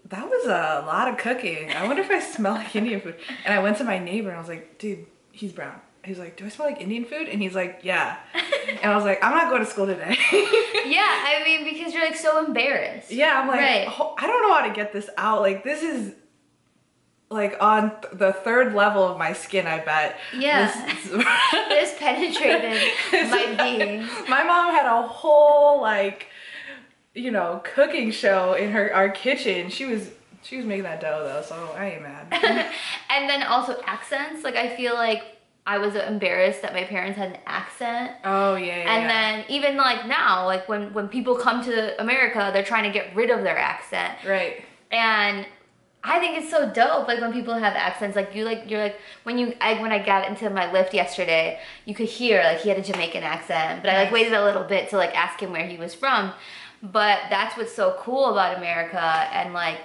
that 0.10 0.28
was 0.28 0.46
a 0.46 0.84
lot 0.86 1.08
of 1.08 1.18
cooking. 1.18 1.72
I 1.72 1.86
wonder 1.88 2.02
if 2.02 2.10
I 2.10 2.20
smell 2.20 2.54
like 2.54 2.76
Indian 2.76 3.00
food. 3.02 3.16
And 3.46 3.54
I 3.54 3.60
went 3.60 3.78
to 3.78 3.84
my 3.84 4.00
neighbor 4.00 4.30
and 4.30 4.38
I 4.38 4.40
was 4.40 4.50
like, 4.50 4.78
dude, 4.80 5.06
he's 5.32 5.52
brown. 5.52 5.80
He's 6.04 6.18
like, 6.18 6.38
do 6.38 6.46
I 6.46 6.50
smell 6.50 6.68
like 6.70 6.82
Indian 6.82 7.06
food? 7.06 7.28
And 7.28 7.42
he's 7.42 7.54
like, 7.56 7.82
yeah. 7.84 8.18
And 8.70 8.92
I 8.92 8.96
was 8.96 9.04
like, 9.04 9.24
I'm 9.24 9.34
not 9.36 9.50
going 9.50 9.64
to 9.64 9.70
school 9.70 9.86
today. 9.88 10.16
yeah, 10.86 11.26
I 11.36 11.42
mean 11.44 11.64
because 11.64 11.94
you're 11.94 12.06
like 12.06 12.16
so 12.16 12.44
embarrassed. 12.46 13.12
yeah, 13.12 13.40
I'm 13.42 13.48
like, 13.48 13.60
Right. 13.60 13.88
"Oh, 14.00 14.14
I 14.18 14.26
don't 14.28 14.42
know 14.48 14.54
how 14.54 14.66
to 14.68 14.74
get 14.74 14.94
this 14.94 15.10
out. 15.18 15.42
Like 15.42 15.64
this 15.64 15.82
is 15.84 16.14
like 17.32 17.58
on 17.62 17.92
th- 18.02 18.14
the 18.14 18.32
third 18.34 18.74
level 18.74 19.04
of 19.08 19.18
my 19.18 19.34
skin, 19.34 19.68
I 19.68 19.80
bet. 19.80 20.18
Yeah. 20.38 20.68
This- 20.86 21.26
This 21.70 21.96
penetrated 22.00 22.82
my 23.30 23.56
being. 23.58 24.08
My 24.28 24.44
mom 24.44 24.74
had 24.74 24.86
a 24.86 25.02
whole 25.08 25.82
like, 25.82 26.28
you 27.14 27.32
know, 27.32 27.62
cooking 27.64 28.12
show 28.12 28.54
in 28.54 28.72
her 28.72 28.94
our 28.94 29.10
kitchen. 29.10 29.70
She 29.70 29.86
was 29.86 30.12
she 30.42 30.58
was 30.58 30.66
making 30.66 30.84
that 30.84 31.02
dough 31.02 31.24
though, 31.24 31.42
so 31.42 31.76
I 31.78 31.92
ain't 31.92 32.02
mad. 32.02 32.28
and 33.10 33.30
then 33.30 33.44
also 33.44 33.82
accents. 33.86 34.44
Like 34.44 34.56
I 34.56 34.76
feel 34.76 34.94
like 34.94 35.24
I 35.66 35.78
was 35.78 35.96
embarrassed 35.96 36.62
that 36.62 36.74
my 36.74 36.84
parents 36.84 37.18
had 37.18 37.32
an 37.32 37.38
accent. 37.46 38.14
oh 38.24 38.56
yeah, 38.56 38.66
yeah. 38.66 38.96
And 38.96 39.04
yeah. 39.04 39.08
then 39.08 39.46
even 39.50 39.78
like 39.78 40.08
now, 40.08 40.46
like 40.46 40.70
when 40.70 40.94
when 40.94 41.08
people 41.08 41.36
come 41.36 41.64
to 41.66 42.00
America, 42.02 42.50
they're 42.54 42.64
trying 42.64 42.84
to 42.84 42.92
get 42.92 43.16
rid 43.16 43.30
of 43.30 43.44
their 43.44 43.58
accent. 43.58 44.14
right. 44.26 44.64
And 44.92 45.46
I 46.04 46.20
think 46.20 46.38
it's 46.38 46.50
so 46.50 46.72
dope. 46.72 47.08
Like 47.08 47.20
when 47.20 47.34
people 47.34 47.54
have 47.54 47.74
accents, 47.76 48.16
like 48.16 48.34
you 48.34 48.46
like 48.46 48.70
you're 48.70 48.82
like 48.82 49.00
when 49.24 49.38
you 49.38 49.54
I 49.60 49.82
when 49.82 49.92
I 49.92 50.04
got 50.04 50.28
into 50.30 50.50
my 50.50 50.68
Lyft 50.68 50.94
yesterday, 50.94 51.60
you 51.86 51.94
could 51.94 52.08
hear 52.08 52.42
like 52.42 52.62
he 52.62 52.70
had 52.70 52.78
a 52.78 52.82
Jamaican 52.82 53.24
accent, 53.24 53.84
but 53.84 53.92
I 53.92 54.04
like 54.04 54.14
waited 54.14 54.34
a 54.34 54.44
little 54.44 54.64
bit 54.64 54.90
to 54.92 54.98
like 54.98 55.14
ask 55.16 55.42
him 55.42 55.52
where 55.52 55.68
he 55.68 55.78
was 55.78 55.94
from. 55.94 56.32
But 56.82 57.20
that's 57.30 57.58
what's 57.58 57.74
so 57.74 57.96
cool 58.00 58.32
about 58.32 58.58
America 58.58 59.00
and 59.00 59.54
like 59.54 59.80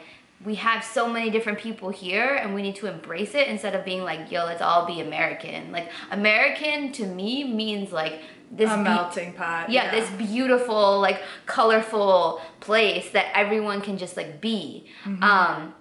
we 0.44 0.56
have 0.56 0.84
so 0.84 1.08
many 1.08 1.30
different 1.30 1.58
people 1.58 1.88
here 1.88 2.34
and 2.34 2.54
we 2.54 2.60
need 2.60 2.76
to 2.76 2.86
embrace 2.86 3.34
it 3.34 3.48
instead 3.48 3.74
of 3.74 3.84
being 3.84 4.02
like, 4.02 4.30
yo, 4.30 4.44
let's 4.44 4.60
all 4.60 4.86
be 4.86 5.00
American. 5.00 5.72
Like 5.72 5.90
American 6.10 6.92
to 6.92 7.06
me 7.06 7.44
means 7.44 7.92
like 7.92 8.20
this 8.50 8.70
a 8.70 8.76
be- 8.76 8.82
melting 8.82 9.32
pot. 9.32 9.70
yeah, 9.70 9.90
this 9.90 10.08
beautiful, 10.10 11.00
like 11.00 11.22
colorful 11.46 12.40
place 12.60 13.10
that 13.10 13.26
everyone 13.34 13.80
can 13.80 13.96
just 13.96 14.16
like 14.16 14.40
be. 14.40 14.86
Um, 15.22 15.74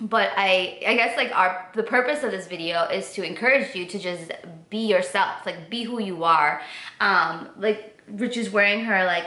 but 0.00 0.32
I, 0.36 0.80
I 0.86 0.94
guess 0.96 1.16
like 1.16 1.30
our 1.36 1.70
the 1.74 1.82
purpose 1.82 2.22
of 2.24 2.30
this 2.30 2.46
video 2.46 2.84
is 2.84 3.12
to 3.12 3.22
encourage 3.22 3.74
you 3.74 3.86
to 3.86 3.98
just 3.98 4.32
be 4.70 4.86
yourself, 4.86 5.46
like 5.46 5.70
be 5.70 5.84
who 5.84 6.00
you 6.00 6.24
are. 6.24 6.62
Um, 7.00 7.48
like 7.58 8.00
Rich 8.08 8.36
is 8.38 8.50
wearing 8.50 8.84
her 8.84 9.04
like 9.04 9.26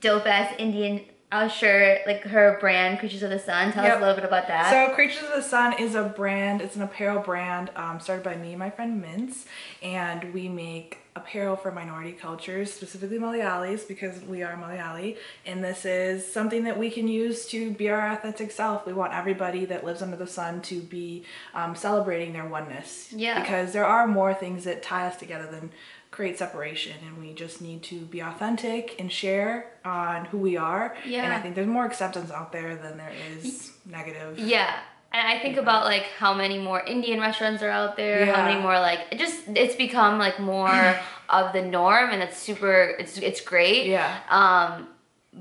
dope 0.00 0.26
ass 0.26 0.54
Indian 0.58 1.02
shirt, 1.48 2.00
like 2.06 2.22
her 2.24 2.58
brand, 2.60 2.98
Creatures 2.98 3.22
of 3.22 3.30
the 3.30 3.38
Sun. 3.38 3.72
Tell 3.72 3.84
us 3.84 3.96
a 3.96 4.00
little 4.00 4.14
bit 4.14 4.24
about 4.24 4.48
that. 4.48 4.70
So 4.70 4.94
Creatures 4.94 5.22
of 5.22 5.34
the 5.34 5.42
Sun 5.42 5.78
is 5.78 5.94
a 5.94 6.04
brand, 6.04 6.60
it's 6.60 6.76
an 6.76 6.82
apparel 6.82 7.20
brand 7.20 7.70
um, 7.74 8.00
started 8.00 8.22
by 8.22 8.36
me 8.36 8.50
and 8.50 8.58
my 8.58 8.70
friend 8.70 9.00
Mince, 9.00 9.46
and 9.82 10.34
we 10.34 10.48
make 10.48 10.98
apparel 11.14 11.56
for 11.56 11.70
minority 11.70 12.12
cultures, 12.12 12.72
specifically 12.72 13.18
Malayalis, 13.18 13.86
because 13.86 14.20
we 14.22 14.42
are 14.42 14.56
Malayali, 14.56 15.16
and 15.46 15.62
this 15.62 15.84
is 15.84 16.30
something 16.30 16.64
that 16.64 16.78
we 16.78 16.90
can 16.90 17.08
use 17.08 17.46
to 17.46 17.70
be 17.72 17.88
our 17.88 18.12
authentic 18.12 18.50
self. 18.50 18.86
We 18.86 18.92
want 18.92 19.14
everybody 19.14 19.64
that 19.66 19.84
lives 19.84 20.02
under 20.02 20.16
the 20.16 20.26
sun 20.26 20.62
to 20.62 20.80
be 20.80 21.24
um, 21.54 21.74
celebrating 21.74 22.32
their 22.32 22.46
oneness. 22.46 23.12
Yeah. 23.12 23.40
Because 23.40 23.72
there 23.72 23.86
are 23.86 24.06
more 24.06 24.32
things 24.34 24.64
that 24.64 24.82
tie 24.82 25.06
us 25.06 25.16
together 25.16 25.50
than 25.50 25.70
create 26.12 26.38
separation, 26.38 26.94
and 27.06 27.18
we 27.18 27.32
just 27.32 27.60
need 27.60 27.82
to 27.82 27.96
be 28.02 28.20
authentic 28.20 28.94
and 29.00 29.10
share 29.10 29.72
on 29.84 30.26
who 30.26 30.38
we 30.38 30.56
are. 30.56 30.94
yeah 31.04 31.24
And 31.24 31.32
I 31.32 31.40
think 31.40 31.54
there's 31.56 31.66
more 31.66 31.86
acceptance 31.86 32.30
out 32.30 32.52
there 32.52 32.76
than 32.76 32.96
there 32.98 33.12
is 33.34 33.72
negative. 33.84 34.38
Yeah. 34.38 34.72
And 35.14 35.26
I 35.26 35.40
think 35.40 35.56
about 35.56 35.84
like 35.84 36.04
how 36.18 36.32
many 36.32 36.58
more 36.58 36.80
Indian 36.80 37.18
restaurants 37.20 37.62
are 37.62 37.68
out 37.70 37.96
there, 37.96 38.24
yeah. 38.26 38.34
how 38.36 38.44
many 38.46 38.60
more 38.60 38.78
like 38.78 39.00
it 39.10 39.18
just 39.18 39.40
it's 39.48 39.74
become 39.74 40.18
like 40.18 40.38
more 40.38 40.96
of 41.28 41.52
the 41.52 41.62
norm 41.62 42.10
and 42.10 42.22
it's 42.22 42.38
super 42.38 42.94
it's 43.00 43.18
it's 43.18 43.40
great. 43.40 43.86
Yeah. 43.86 44.10
Um 44.30 44.88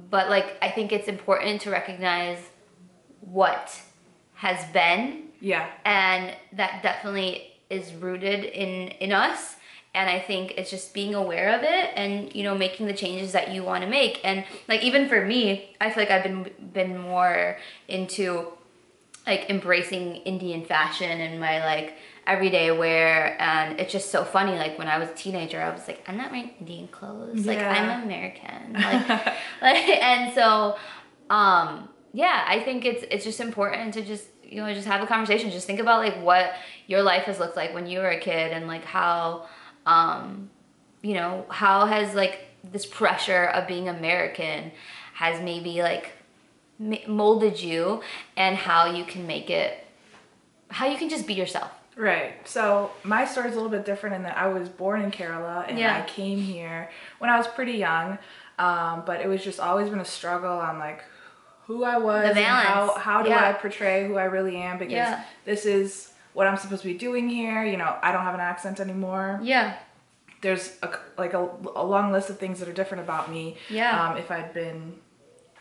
but 0.09 0.29
like 0.29 0.47
I 0.61 0.69
think 0.71 0.91
it's 0.91 1.07
important 1.07 1.61
to 1.61 1.69
recognize 1.69 2.39
what 3.19 3.79
has 4.35 4.65
been 4.73 5.23
Yeah. 5.39 5.67
and 5.85 6.35
that 6.53 6.81
definitely 6.83 7.51
is 7.69 7.93
rooted 7.93 8.43
in 8.43 8.89
in 9.05 9.11
us 9.13 9.55
and 9.93 10.09
i 10.09 10.19
think 10.19 10.53
it's 10.57 10.69
just 10.69 10.93
being 10.93 11.13
aware 11.13 11.49
of 11.57 11.63
it 11.63 11.89
and 11.95 12.33
you 12.35 12.43
know 12.43 12.55
making 12.55 12.85
the 12.87 12.93
changes 12.93 13.31
that 13.33 13.51
you 13.53 13.63
want 13.63 13.83
to 13.83 13.89
make. 13.89 14.19
And 14.23 14.45
like 14.67 14.83
even 14.83 15.07
for 15.09 15.25
me 15.25 15.75
i 15.81 15.89
feel 15.89 16.03
like 16.03 16.11
i've 16.11 16.23
been 16.23 16.49
been 16.73 16.97
more 16.97 17.57
into 17.87 18.47
like 19.27 19.49
embracing 19.49 20.15
indian 20.17 20.63
fashion 20.65 21.19
and 21.21 21.39
my 21.39 21.63
like 21.65 21.93
everyday 22.27 22.69
wear. 22.71 23.35
And 23.41 23.79
it's 23.79 23.91
just 23.91 24.11
so 24.11 24.23
funny 24.23 24.53
like 24.57 24.77
when 24.77 24.87
i 24.87 24.97
was 24.97 25.09
a 25.09 25.13
teenager 25.13 25.59
i 25.61 25.69
was 25.71 25.87
like 25.87 26.03
i'm 26.07 26.17
not 26.17 26.31
wearing 26.31 26.51
indian 26.59 26.87
clothes. 26.87 27.45
Like 27.45 27.59
Yeah. 27.59 27.69
i'm 27.71 28.03
american. 28.03 28.73
Like, 28.81 29.25
like 29.61 29.89
and 29.89 30.33
so 30.33 30.77
um 31.29 31.89
yeah 32.13 32.45
i 32.47 32.59
think 32.59 32.85
it's 32.85 33.03
it's 33.11 33.23
just 33.23 33.39
important 33.39 33.93
to 33.95 34.01
just 34.03 34.27
you 34.43 34.57
know 34.61 34.73
just 34.73 34.87
have 34.87 35.01
a 35.01 35.07
conversation. 35.07 35.49
Just 35.49 35.65
think 35.65 35.79
about 35.79 35.99
like 35.99 36.21
what 36.21 36.53
your 36.87 37.01
life 37.01 37.23
has 37.23 37.39
looked 37.39 37.55
like 37.55 37.73
when 37.73 37.87
you 37.87 37.99
were 37.99 38.09
a 38.09 38.19
kid 38.19 38.51
and 38.51 38.67
like 38.67 38.83
how 38.83 39.45
um 39.85 40.49
you 41.01 41.13
know 41.13 41.45
how 41.49 41.85
has 41.85 42.13
like 42.15 42.47
this 42.71 42.85
pressure 42.85 43.45
of 43.45 43.67
being 43.67 43.89
american 43.89 44.71
has 45.15 45.41
maybe 45.41 45.81
like 45.81 46.11
molded 47.07 47.59
you 47.61 48.01
and 48.37 48.55
how 48.55 48.85
you 48.91 49.03
can 49.03 49.27
make 49.27 49.49
it 49.49 49.85
how 50.69 50.87
you 50.87 50.97
can 50.97 51.09
just 51.09 51.27
be 51.27 51.33
yourself 51.33 51.71
Right. 51.97 52.35
So 52.47 52.89
my 53.03 53.25
story 53.25 53.49
is 53.49 53.53
a 53.53 53.55
little 53.57 53.69
bit 53.69 53.85
different 53.85 54.15
in 54.15 54.23
that 54.23 54.37
I 54.37 54.47
was 54.47 54.69
born 54.69 55.01
in 55.01 55.11
Kerala 55.11 55.67
and 55.67 55.77
Yeah. 55.77 55.97
I 56.01 56.07
came 56.07 56.39
here 56.39 56.89
when 57.19 57.29
I 57.29 57.37
was 57.37 57.47
pretty 57.47 57.73
young. 57.73 58.17
Um, 58.57 59.03
but 59.05 59.19
it 59.19 59.27
was 59.27 59.43
just 59.43 59.59
always 59.59 59.89
been 59.89 59.99
a 59.99 60.05
struggle 60.05 60.57
on 60.57 60.79
like 60.79 61.03
who 61.65 61.83
I 61.83 61.97
was 61.97 62.27
how 62.29 62.33
balance. 62.33 62.97
how 62.97 63.21
do 63.23 63.29
Yeah. 63.29 63.49
I 63.49 63.53
portray 63.53 64.07
who 64.07 64.17
I 64.17 64.23
really 64.23 64.55
am 64.55 64.77
because 64.79 64.93
Yeah. 64.93 65.21
this 65.43 65.65
is 65.65 66.10
what 66.33 66.47
I'm 66.47 66.57
supposed 66.57 66.81
to 66.83 66.87
be 66.87 66.97
doing 66.97 67.29
here. 67.29 67.63
You 67.63 67.77
know, 67.77 67.95
I 68.01 68.11
don't 68.11 68.23
have 68.23 68.33
an 68.35 68.39
accent 68.41 68.79
anymore. 68.79 69.39
yeah 69.43 69.75
There's 70.41 70.77
a, 70.81 70.89
like 71.17 71.33
a, 71.33 71.49
a 71.75 71.85
long 71.85 72.11
list 72.11 72.29
of 72.29 72.39
things 72.39 72.59
that 72.59 72.67
are 72.69 72.73
different 72.73 73.03
about 73.03 73.29
me. 73.31 73.57
Yeah. 73.69 74.09
Um, 74.11 74.17
if 74.17 74.31
I'd 74.31 74.53
been 74.53 74.95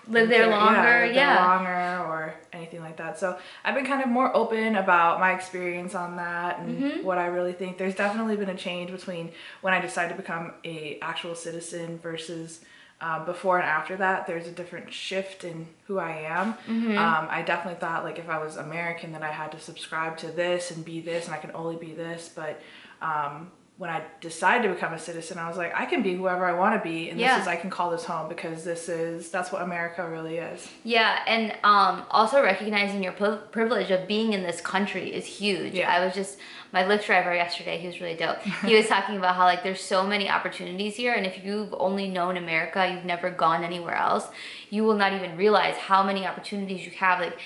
lived 0.09 0.31
there 0.33 0.49
yeah, 0.49 0.57
longer 0.57 1.05
yeah, 1.07 1.35
there 1.37 1.45
longer 1.47 2.05
or 2.11 2.35
anything 2.53 2.81
like 2.81 2.97
that. 2.97 3.19
So 3.19 3.39
I've 3.65 3.75
been 3.75 3.85
kind 3.87 4.03
of 4.03 4.09
more 4.09 4.35
open 4.35 4.75
about 4.77 5.21
my 5.21 5.33
experience 5.33 5.95
on 5.95 6.17
that 6.17 6.59
and 6.59 6.83
Mm-hmm. 6.83 7.05
what 7.05 7.19
I 7.19 7.27
really 7.27 7.53
think. 7.53 7.77
There's 7.79 7.95
definitely 7.95 8.37
been 8.37 8.49
a 8.49 8.57
change 8.57 8.91
between 8.91 9.31
when 9.61 9.75
I 9.75 9.81
decided 9.81 10.17
to 10.17 10.21
become 10.23 10.55
a 10.65 10.99
actual 11.03 11.35
citizen 11.35 11.99
versus 11.99 12.61
uh, 13.01 13.25
before 13.25 13.59
and 13.59 13.67
after 13.67 13.97
that. 13.97 14.27
There's 14.27 14.47
a 14.47 14.53
different 14.53 14.93
shift 14.93 15.45
in 15.45 15.67
who 15.87 15.99
I 15.99 16.13
am. 16.29 16.55
Mm-hmm. 16.67 16.99
Um, 16.99 17.29
I 17.31 17.43
definitely 17.43 17.81
thought 17.81 18.05
like 18.05 18.19
if 18.19 18.29
I 18.29 18.39
was 18.39 18.57
American 18.57 19.13
that 19.13 19.23
I 19.23 19.31
had 19.31 19.53
to 19.53 19.59
subscribe 19.59 20.17
to 20.19 20.29
this 20.29 20.71
and 20.71 20.85
be 20.85 21.01
this 21.01 21.27
and 21.27 21.35
I 21.35 21.39
can 21.39 21.53
only 21.55 21.77
be 21.77 21.93
this, 21.95 22.31
but. 22.35 22.61
Um, 23.03 23.51
when 23.81 23.89
I 23.89 24.03
decided 24.21 24.69
to 24.69 24.75
become 24.75 24.93
a 24.93 24.99
citizen, 24.99 25.39
I 25.39 25.49
was 25.49 25.57
like, 25.57 25.73
I 25.75 25.87
can 25.87 26.03
be 26.03 26.15
whoever 26.15 26.45
I 26.45 26.53
want 26.53 26.75
to 26.79 26.87
be, 26.87 27.09
and 27.09 27.19
Yeah. 27.19 27.37
this 27.37 27.45
is 27.45 27.49
I 27.49 27.57
can 27.57 27.71
call 27.71 27.89
this 27.91 28.05
home 28.05 28.29
because 28.29 28.63
this 28.63 28.91
is 28.91 29.31
that's 29.31 29.51
what 29.51 29.63
America 29.63 30.07
really 30.07 30.37
is. 30.37 30.69
Yeah, 30.85 31.21
and 31.27 31.57
um, 31.65 32.03
also 32.11 32.43
recognizing 32.43 33.03
your 33.03 33.13
pri- 33.13 33.39
privilege 33.51 33.91
of 33.91 34.07
being 34.07 34.35
in 34.35 34.43
this 34.43 34.61
country 34.61 35.11
is 35.15 35.25
huge. 35.25 35.73
Yeah. 35.73 35.91
I 35.91 36.05
was 36.05 36.13
just 36.15 36.37
my 36.75 36.83
Lyft 36.85 37.07
driver 37.07 37.35
yesterday. 37.35 37.79
He 37.79 37.87
was 37.87 38.03
really 38.03 38.17
dope. 38.17 38.41
He 38.67 38.75
was 38.77 38.87
talking 38.95 39.17
about 39.17 39.35
how 39.35 39.45
like 39.45 39.63
there's 39.63 39.81
so 39.81 40.07
many 40.07 40.29
opportunities 40.29 40.97
here, 40.97 41.15
and 41.15 41.25
if 41.25 41.43
you've 41.43 41.73
only 41.73 42.07
known 42.07 42.37
America, 42.37 42.87
you've 42.93 43.07
never 43.07 43.31
gone 43.31 43.65
anywhere 43.65 43.95
else, 43.95 44.29
you 44.69 44.85
will 44.85 44.97
not 44.97 45.15
even 45.15 45.39
realize 45.39 45.77
how 45.77 46.03
many 46.03 46.27
opportunities 46.27 46.85
you 46.85 46.93
have. 46.93 47.19
Like 47.19 47.39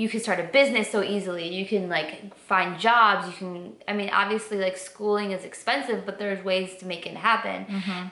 you 0.00 0.08
can 0.08 0.20
start 0.20 0.38
a 0.38 0.44
business 0.58 0.86
so 0.94 1.00
easily. 1.02 1.46
You 1.58 1.66
can 1.72 1.88
like 1.88 2.12
find 2.52 2.78
jobs. 2.78 3.26
You 3.28 3.32
can, 3.40 3.72
I 3.88 3.92
mean, 3.98 4.10
obviously, 4.22 4.56
like 4.66 4.76
schooling 4.76 5.32
is 5.36 5.42
expensive, 5.50 6.06
but 6.06 6.14
there's 6.20 6.40
ways 6.44 6.76
to 6.80 6.84
make 6.86 7.04
it 7.10 7.16
happen. 7.16 7.58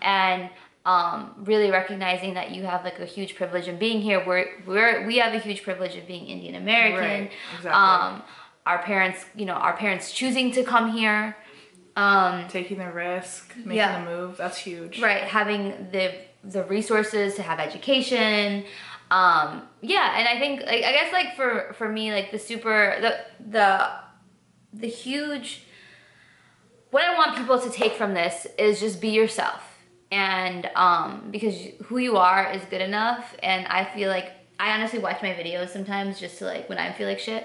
And 0.02 0.50
um, 0.84 1.16
really 1.50 1.70
recognizing 1.70 2.34
that 2.34 2.50
you 2.54 2.64
have 2.64 2.82
like 2.88 2.98
a 2.98 3.04
huge 3.16 3.36
privilege 3.36 3.68
in 3.68 3.76
being 3.78 4.00
here. 4.08 4.18
We're, 4.26 4.46
we're, 4.66 5.06
we 5.06 5.18
have 5.18 5.32
a 5.32 5.38
huge 5.38 5.62
privilege 5.62 5.94
of 5.96 6.04
being 6.08 6.26
Indian 6.26 6.56
American. 6.56 7.00
Right, 7.00 7.30
exactly. 7.56 7.70
Um, 7.70 8.22
our 8.66 8.78
parents, 8.82 9.24
you 9.36 9.46
know, 9.46 9.54
our 9.66 9.76
parents 9.76 10.10
choosing 10.12 10.50
to 10.52 10.64
come 10.64 10.90
here. 10.92 11.36
Um, 11.94 12.48
Taking 12.48 12.78
the 12.78 12.90
risk, 12.90 13.54
making 13.58 13.76
Yeah. 13.76 14.04
the 14.04 14.10
move, 14.10 14.36
that's 14.36 14.58
huge. 14.58 15.00
right 15.00 15.22
having 15.22 15.62
the 15.92 16.06
the 16.56 16.62
resources 16.64 17.34
to 17.36 17.42
have 17.42 17.58
education 17.58 18.64
um 19.10 19.62
yeah 19.82 20.18
and 20.18 20.26
i 20.26 20.38
think 20.38 20.60
like 20.62 20.82
i 20.84 20.92
guess 20.92 21.12
like 21.12 21.36
for 21.36 21.72
for 21.78 21.88
me 21.88 22.12
like 22.12 22.30
the 22.32 22.38
super 22.38 22.96
the 23.00 23.16
the 23.50 23.88
the 24.72 24.88
huge 24.88 25.62
what 26.90 27.04
i 27.04 27.14
want 27.16 27.36
people 27.36 27.60
to 27.60 27.70
take 27.70 27.92
from 27.94 28.14
this 28.14 28.46
is 28.58 28.80
just 28.80 29.00
be 29.00 29.08
yourself. 29.10 29.62
And 30.12 30.70
um 30.76 31.28
because 31.30 31.56
who 31.86 31.98
you 31.98 32.16
are 32.16 32.50
is 32.52 32.62
good 32.70 32.80
enough. 32.80 33.34
And 33.42 33.66
i 33.66 33.84
feel 33.84 34.08
like 34.08 34.30
i 34.58 34.70
honestly 34.72 34.98
watch 35.00 35.20
my 35.20 35.30
videos 35.34 35.70
sometimes 35.70 36.20
just 36.20 36.38
to 36.38 36.44
like 36.44 36.68
when 36.68 36.78
i 36.78 36.92
feel 36.92 37.08
like 37.08 37.18
shit 37.18 37.44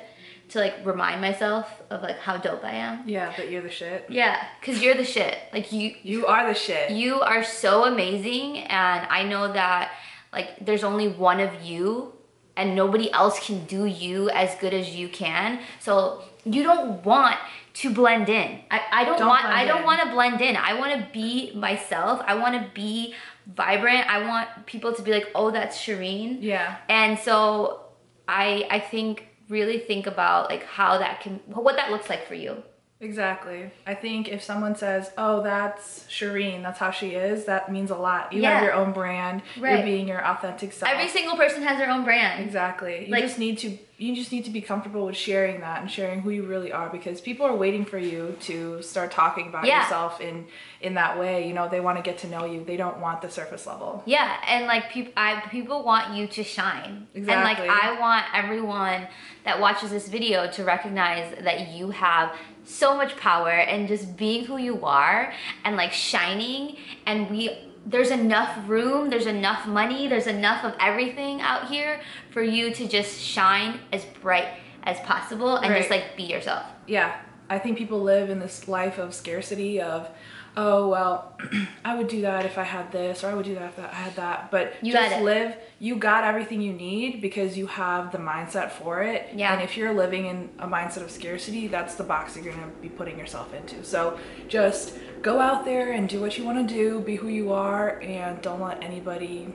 to 0.50 0.60
like 0.60 0.76
remind 0.86 1.22
myself 1.22 1.82
of 1.90 2.02
like 2.04 2.20
how 2.20 2.38
dope 2.38 2.64
i 2.64 2.72
am. 2.72 3.08
Yeah, 3.08 3.34
but 3.36 3.50
you're 3.50 3.62
the 3.64 3.70
shit. 3.72 4.06
yeah 4.10 4.46
because 4.60 4.82
you're 4.82 4.96
the 4.96 5.06
shit. 5.06 5.38
Like 5.54 5.72
you 5.72 5.96
You 6.04 6.28
are 6.28 6.48
the 6.48 6.54
shit. 6.58 6.92
you 6.92 7.20
are 7.22 7.44
so 7.44 7.86
amazing, 7.86 8.60
and 8.60 9.08
I 9.10 9.24
know 9.24 9.52
that 9.54 9.92
like 10.34 10.66
there's 10.66 10.84
only 10.84 11.08
one 11.08 11.40
of 11.40 11.62
you, 11.62 12.14
and 12.56 12.76
nobody 12.76 13.12
else 13.12 13.40
can 13.46 13.66
do 13.66 13.86
you 13.86 14.30
as 14.30 14.56
good 14.56 14.74
as 14.74 14.96
you 14.96 15.10
can. 15.10 15.60
So 15.80 16.24
you 16.46 16.64
don't 16.64 17.04
want 17.06 17.38
to 17.74 17.94
blend 17.94 18.28
in. 18.30 18.60
I, 18.70 18.82
I 18.92 19.06
don't, 19.06 19.20
Don't 19.20 19.28
want 19.28 19.46
I 19.46 19.66
don't 19.66 19.84
want 19.84 20.02
to 20.02 20.10
blend 20.10 20.42
in. 20.42 20.56
I 20.56 20.78
want 20.78 20.94
to 20.94 21.08
be 21.14 21.54
myself. 21.56 22.22
I 22.26 22.36
want 22.36 22.56
to 22.56 22.70
be 22.74 23.14
vibrant. 23.48 24.08
I 24.10 24.28
want 24.28 24.66
people 24.66 24.94
to 24.94 25.02
be 25.02 25.12
like, 25.12 25.28
oh, 25.36 25.52
that's 25.52 25.78
Shereene. 25.78 26.38
yeah. 26.42 26.78
And 26.90 27.18
so 27.20 27.82
I 28.28 28.66
I 28.70 28.80
think 28.80 29.28
really 29.50 29.80
think 29.80 30.08
about 30.08 30.50
like 30.50 30.64
how 30.66 30.98
that 30.98 31.22
can 31.22 31.40
what 31.46 31.76
that 31.76 31.92
looks 31.92 32.10
like 32.10 32.28
for 32.28 32.36
you. 32.36 32.64
Exactly. 33.02 33.72
I 33.88 33.96
think 33.96 34.30
if 34.30 34.44
someone 34.44 34.76
says, 34.76 35.12
"Oh, 35.18 35.42
that's 35.42 36.06
Shereene. 36.08 36.62
That's 36.62 36.78
how 36.80 36.92
she 36.92 37.10
is," 37.16 37.46
that 37.46 37.72
means 37.72 37.90
a 37.90 37.96
lot. 37.96 38.32
You 38.32 38.42
Yeah. 38.44 38.56
have 38.56 38.64
your 38.64 38.74
own 38.74 38.92
brand. 38.94 39.42
Right. 39.60 39.74
You're 39.78 39.84
being 39.86 40.08
your 40.08 40.24
authentic 40.26 40.72
self. 40.72 40.92
Every 40.92 41.08
single 41.08 41.36
person 41.36 41.64
has 41.64 41.80
their 41.80 41.90
own 41.90 42.04
brand. 42.04 42.44
Exactly. 42.44 43.06
You 43.08 43.12
Like- 43.12 43.24
just 43.24 43.40
need 43.40 43.58
to 43.60 43.78
you 44.02 44.16
just 44.16 44.32
need 44.32 44.44
to 44.46 44.50
be 44.50 44.62
comfortable 44.62 45.06
with 45.06 45.16
sharing 45.16 45.60
that 45.62 45.80
and 45.82 45.90
sharing 45.92 46.22
who 46.22 46.32
you 46.32 46.44
really 46.44 46.72
are 46.72 46.90
because 46.90 47.22
people 47.22 47.46
are 47.46 47.56
waiting 47.56 47.86
for 47.86 48.00
you 48.00 48.36
to 48.42 48.82
start 48.82 49.12
talking 49.12 49.48
about 49.48 49.64
Yeah. 49.66 49.84
yourself 49.84 50.20
in 50.20 50.48
in 50.82 50.96
that 50.96 51.20
way. 51.20 51.48
You 51.48 51.54
know, 51.54 51.70
they 51.70 51.80
want 51.80 51.98
to 52.00 52.02
get 52.04 52.18
to 52.20 52.28
know 52.28 52.44
you. 52.46 52.64
They 52.66 52.78
don't 52.78 53.00
want 53.00 53.22
the 53.22 53.30
surface 53.30 53.68
level. 53.68 54.02
Yeah, 54.08 54.36
and 54.48 54.66
like 54.66 54.90
people, 54.92 55.14
I 55.16 55.42
people 55.52 55.84
want 55.84 56.16
you 56.16 56.26
to 56.28 56.44
shine, 56.44 57.08
Exactly. 57.14 57.34
and 57.34 57.44
like 57.44 57.60
I 57.60 58.00
want 58.00 58.26
everyone 58.34 59.08
that 59.46 59.60
watches 59.60 59.92
this 59.92 60.08
video 60.10 60.50
to 60.52 60.64
recognize 60.64 61.36
that 61.44 61.70
you 61.70 61.92
have 61.92 62.34
so 62.64 62.96
much 62.96 63.16
power 63.18 63.50
and 63.52 63.88
just 63.88 64.18
being 64.18 64.46
who 64.46 64.58
you 64.58 64.84
are 64.86 65.32
and 65.64 65.76
like 65.78 65.94
shining, 65.94 66.78
and 67.06 67.30
we 67.30 67.50
there's 67.86 68.12
enough 68.12 68.70
room, 68.70 69.10
there's 69.10 69.26
enough 69.26 69.68
money, 69.68 70.08
there's 70.08 70.28
enough 70.28 70.64
of 70.64 70.74
everything 70.80 71.42
out 71.42 71.68
here 71.68 72.02
for 72.32 72.44
you 72.44 72.74
to 72.74 72.88
just 72.88 73.20
shine 73.20 73.80
as 73.92 74.06
bright 74.22 74.48
as 74.84 75.00
possible 75.02 75.58
and 75.58 75.76
just 75.76 75.90
like 75.90 76.16
be 76.16 76.24
yourself. 76.24 76.66
Yeah. 76.88 77.16
I 77.50 77.60
think 77.60 77.78
people 77.78 78.02
live 78.02 78.30
in 78.30 78.40
this 78.40 78.68
life 78.68 78.98
of 78.98 79.14
scarcity 79.14 79.82
of 79.82 80.10
oh 80.58 80.90
well 80.90 81.38
I 81.86 81.96
would 81.96 82.08
do 82.08 82.22
that 82.22 82.46
if 82.46 82.58
I 82.58 82.64
had 82.64 82.92
this 82.92 83.24
or 83.24 83.30
I 83.30 83.34
would 83.34 83.46
do 83.46 83.56
that 83.56 83.70
if 83.70 83.80
I 83.80 83.88
had 83.88 84.16
that. 84.16 84.52
But 84.52 84.76
You 84.82 84.94
just 84.94 85.22
live 85.22 85.56
you 85.82 85.96
got 85.96 86.24
everything 86.24 86.62
you 86.62 86.74
need 86.74 87.22
because 87.22 87.58
you 87.58 87.66
have 87.66 88.12
the 88.12 88.20
mindset 88.20 88.70
for 88.70 89.02
it. 89.02 89.30
Yeah. 89.34 89.52
And 89.52 89.64
if 89.64 89.76
you're 89.76 89.92
living 89.92 90.28
in 90.28 90.50
a 90.60 90.68
mindset 90.68 91.02
of 91.02 91.10
scarcity, 91.10 91.68
that's 91.68 91.96
the 91.96 92.04
box 92.04 92.36
you're 92.36 92.54
gonna 92.54 92.68
be 92.84 92.90
putting 92.90 93.18
yourself 93.18 93.52
into. 93.52 93.84
So 93.84 94.20
just 94.48 94.94
go 95.24 95.40
out 95.40 95.66
there 95.66 95.92
and 95.94 96.08
do 96.08 96.22
what 96.22 96.38
you 96.38 96.44
wanna 96.44 96.68
do, 96.68 97.00
be 97.00 97.16
who 97.16 97.30
you 97.30 97.52
are, 97.52 98.00
and 98.02 98.40
don't 98.44 98.62
let 98.62 98.84
anybody 98.84 99.52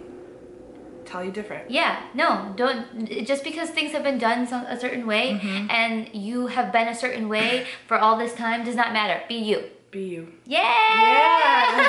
tell 1.04 1.24
you 1.24 1.30
different. 1.30 1.70
Yeah, 1.70 2.02
no, 2.12 2.52
don't. 2.56 3.08
Just 3.24 3.44
because 3.44 3.70
things 3.70 3.92
have 3.92 4.02
been 4.02 4.18
done 4.18 4.46
some, 4.48 4.66
a 4.66 4.78
certain 4.78 5.06
way 5.06 5.38
mm-hmm. 5.40 5.70
and 5.70 6.12
you 6.12 6.48
have 6.48 6.72
been 6.72 6.88
a 6.88 6.94
certain 6.94 7.28
way 7.28 7.66
for 7.86 7.96
all 7.96 8.18
this 8.18 8.34
time 8.34 8.64
does 8.64 8.74
not 8.74 8.92
matter. 8.92 9.22
Be 9.28 9.36
you. 9.36 9.64
Be 9.96 10.02
you. 10.02 10.28
Yeah. 10.44 10.60
Yeah. 10.60 11.88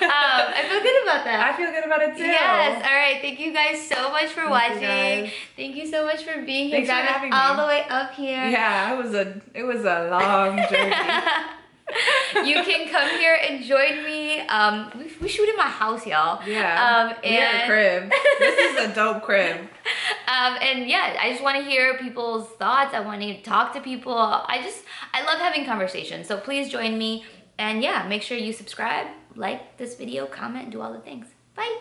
um, 0.00 0.44
I 0.56 0.64
feel 0.66 0.80
good 0.80 1.02
about 1.02 1.24
that. 1.26 1.52
I 1.52 1.56
feel 1.58 1.70
good 1.70 1.84
about 1.84 2.00
it 2.00 2.16
too. 2.16 2.22
Yes. 2.24 2.82
All 2.86 2.94
right. 2.94 3.18
Thank 3.20 3.38
you 3.38 3.52
guys 3.52 3.86
so 3.86 4.10
much 4.10 4.28
for 4.30 4.40
Thank 4.48 4.50
watching. 4.50 4.80
guys. 4.80 5.30
Thank 5.56 5.76
you 5.76 5.86
so 5.86 6.06
much 6.06 6.24
for 6.24 6.40
being 6.40 6.68
here, 6.70 6.78
Thanks 6.86 6.88
for 6.88 6.94
having 6.96 7.34
all 7.34 7.54
me. 7.54 7.60
the 7.60 7.66
way 7.66 7.84
up 7.90 8.14
here. 8.14 8.46
Yeah, 8.46 8.94
it 8.94 9.02
was 9.04 9.12
a 9.14 9.42
it 9.52 9.64
was 9.64 9.84
a 9.84 10.08
long 10.10 10.56
journey. 10.70 12.48
you 12.48 12.62
can 12.64 12.88
come 12.88 13.10
here 13.18 13.38
and 13.46 13.62
join 13.62 14.02
me. 14.04 14.40
Um, 14.40 14.90
we, 15.20 15.28
shoot 15.28 15.48
in 15.48 15.56
my 15.56 15.68
house, 15.68 16.06
y'all. 16.06 16.46
Yeah. 16.46 17.10
Um, 17.10 17.16
and 17.24 17.68
crib. 17.68 18.12
This 18.38 18.72
is 18.72 18.90
a 18.90 18.94
dope 18.94 19.22
crib. 19.28 19.56
um, 19.56 20.56
and 20.60 20.88
yeah, 20.88 21.16
I 21.20 21.30
just 21.30 21.42
want 21.42 21.56
to 21.56 21.64
hear 21.68 21.96
people's 21.98 22.48
thoughts. 22.50 22.94
I 22.94 23.00
want 23.00 23.20
to 23.22 23.42
talk 23.42 23.72
to 23.74 23.80
people. 23.80 24.16
I 24.16 24.60
just, 24.62 24.84
I 25.12 25.24
love 25.24 25.38
having 25.38 25.64
conversations. 25.64 26.26
So 26.26 26.36
please 26.36 26.68
join 26.68 26.98
me. 26.98 27.24
And 27.58 27.82
yeah, 27.82 28.06
make 28.08 28.22
sure 28.22 28.36
you 28.36 28.52
subscribe, 28.52 29.06
like 29.36 29.76
this 29.76 29.94
video, 29.94 30.26
comment, 30.26 30.70
do 30.70 30.80
all 30.80 30.92
the 30.92 31.00
things. 31.00 31.26
Bye. 31.54 31.78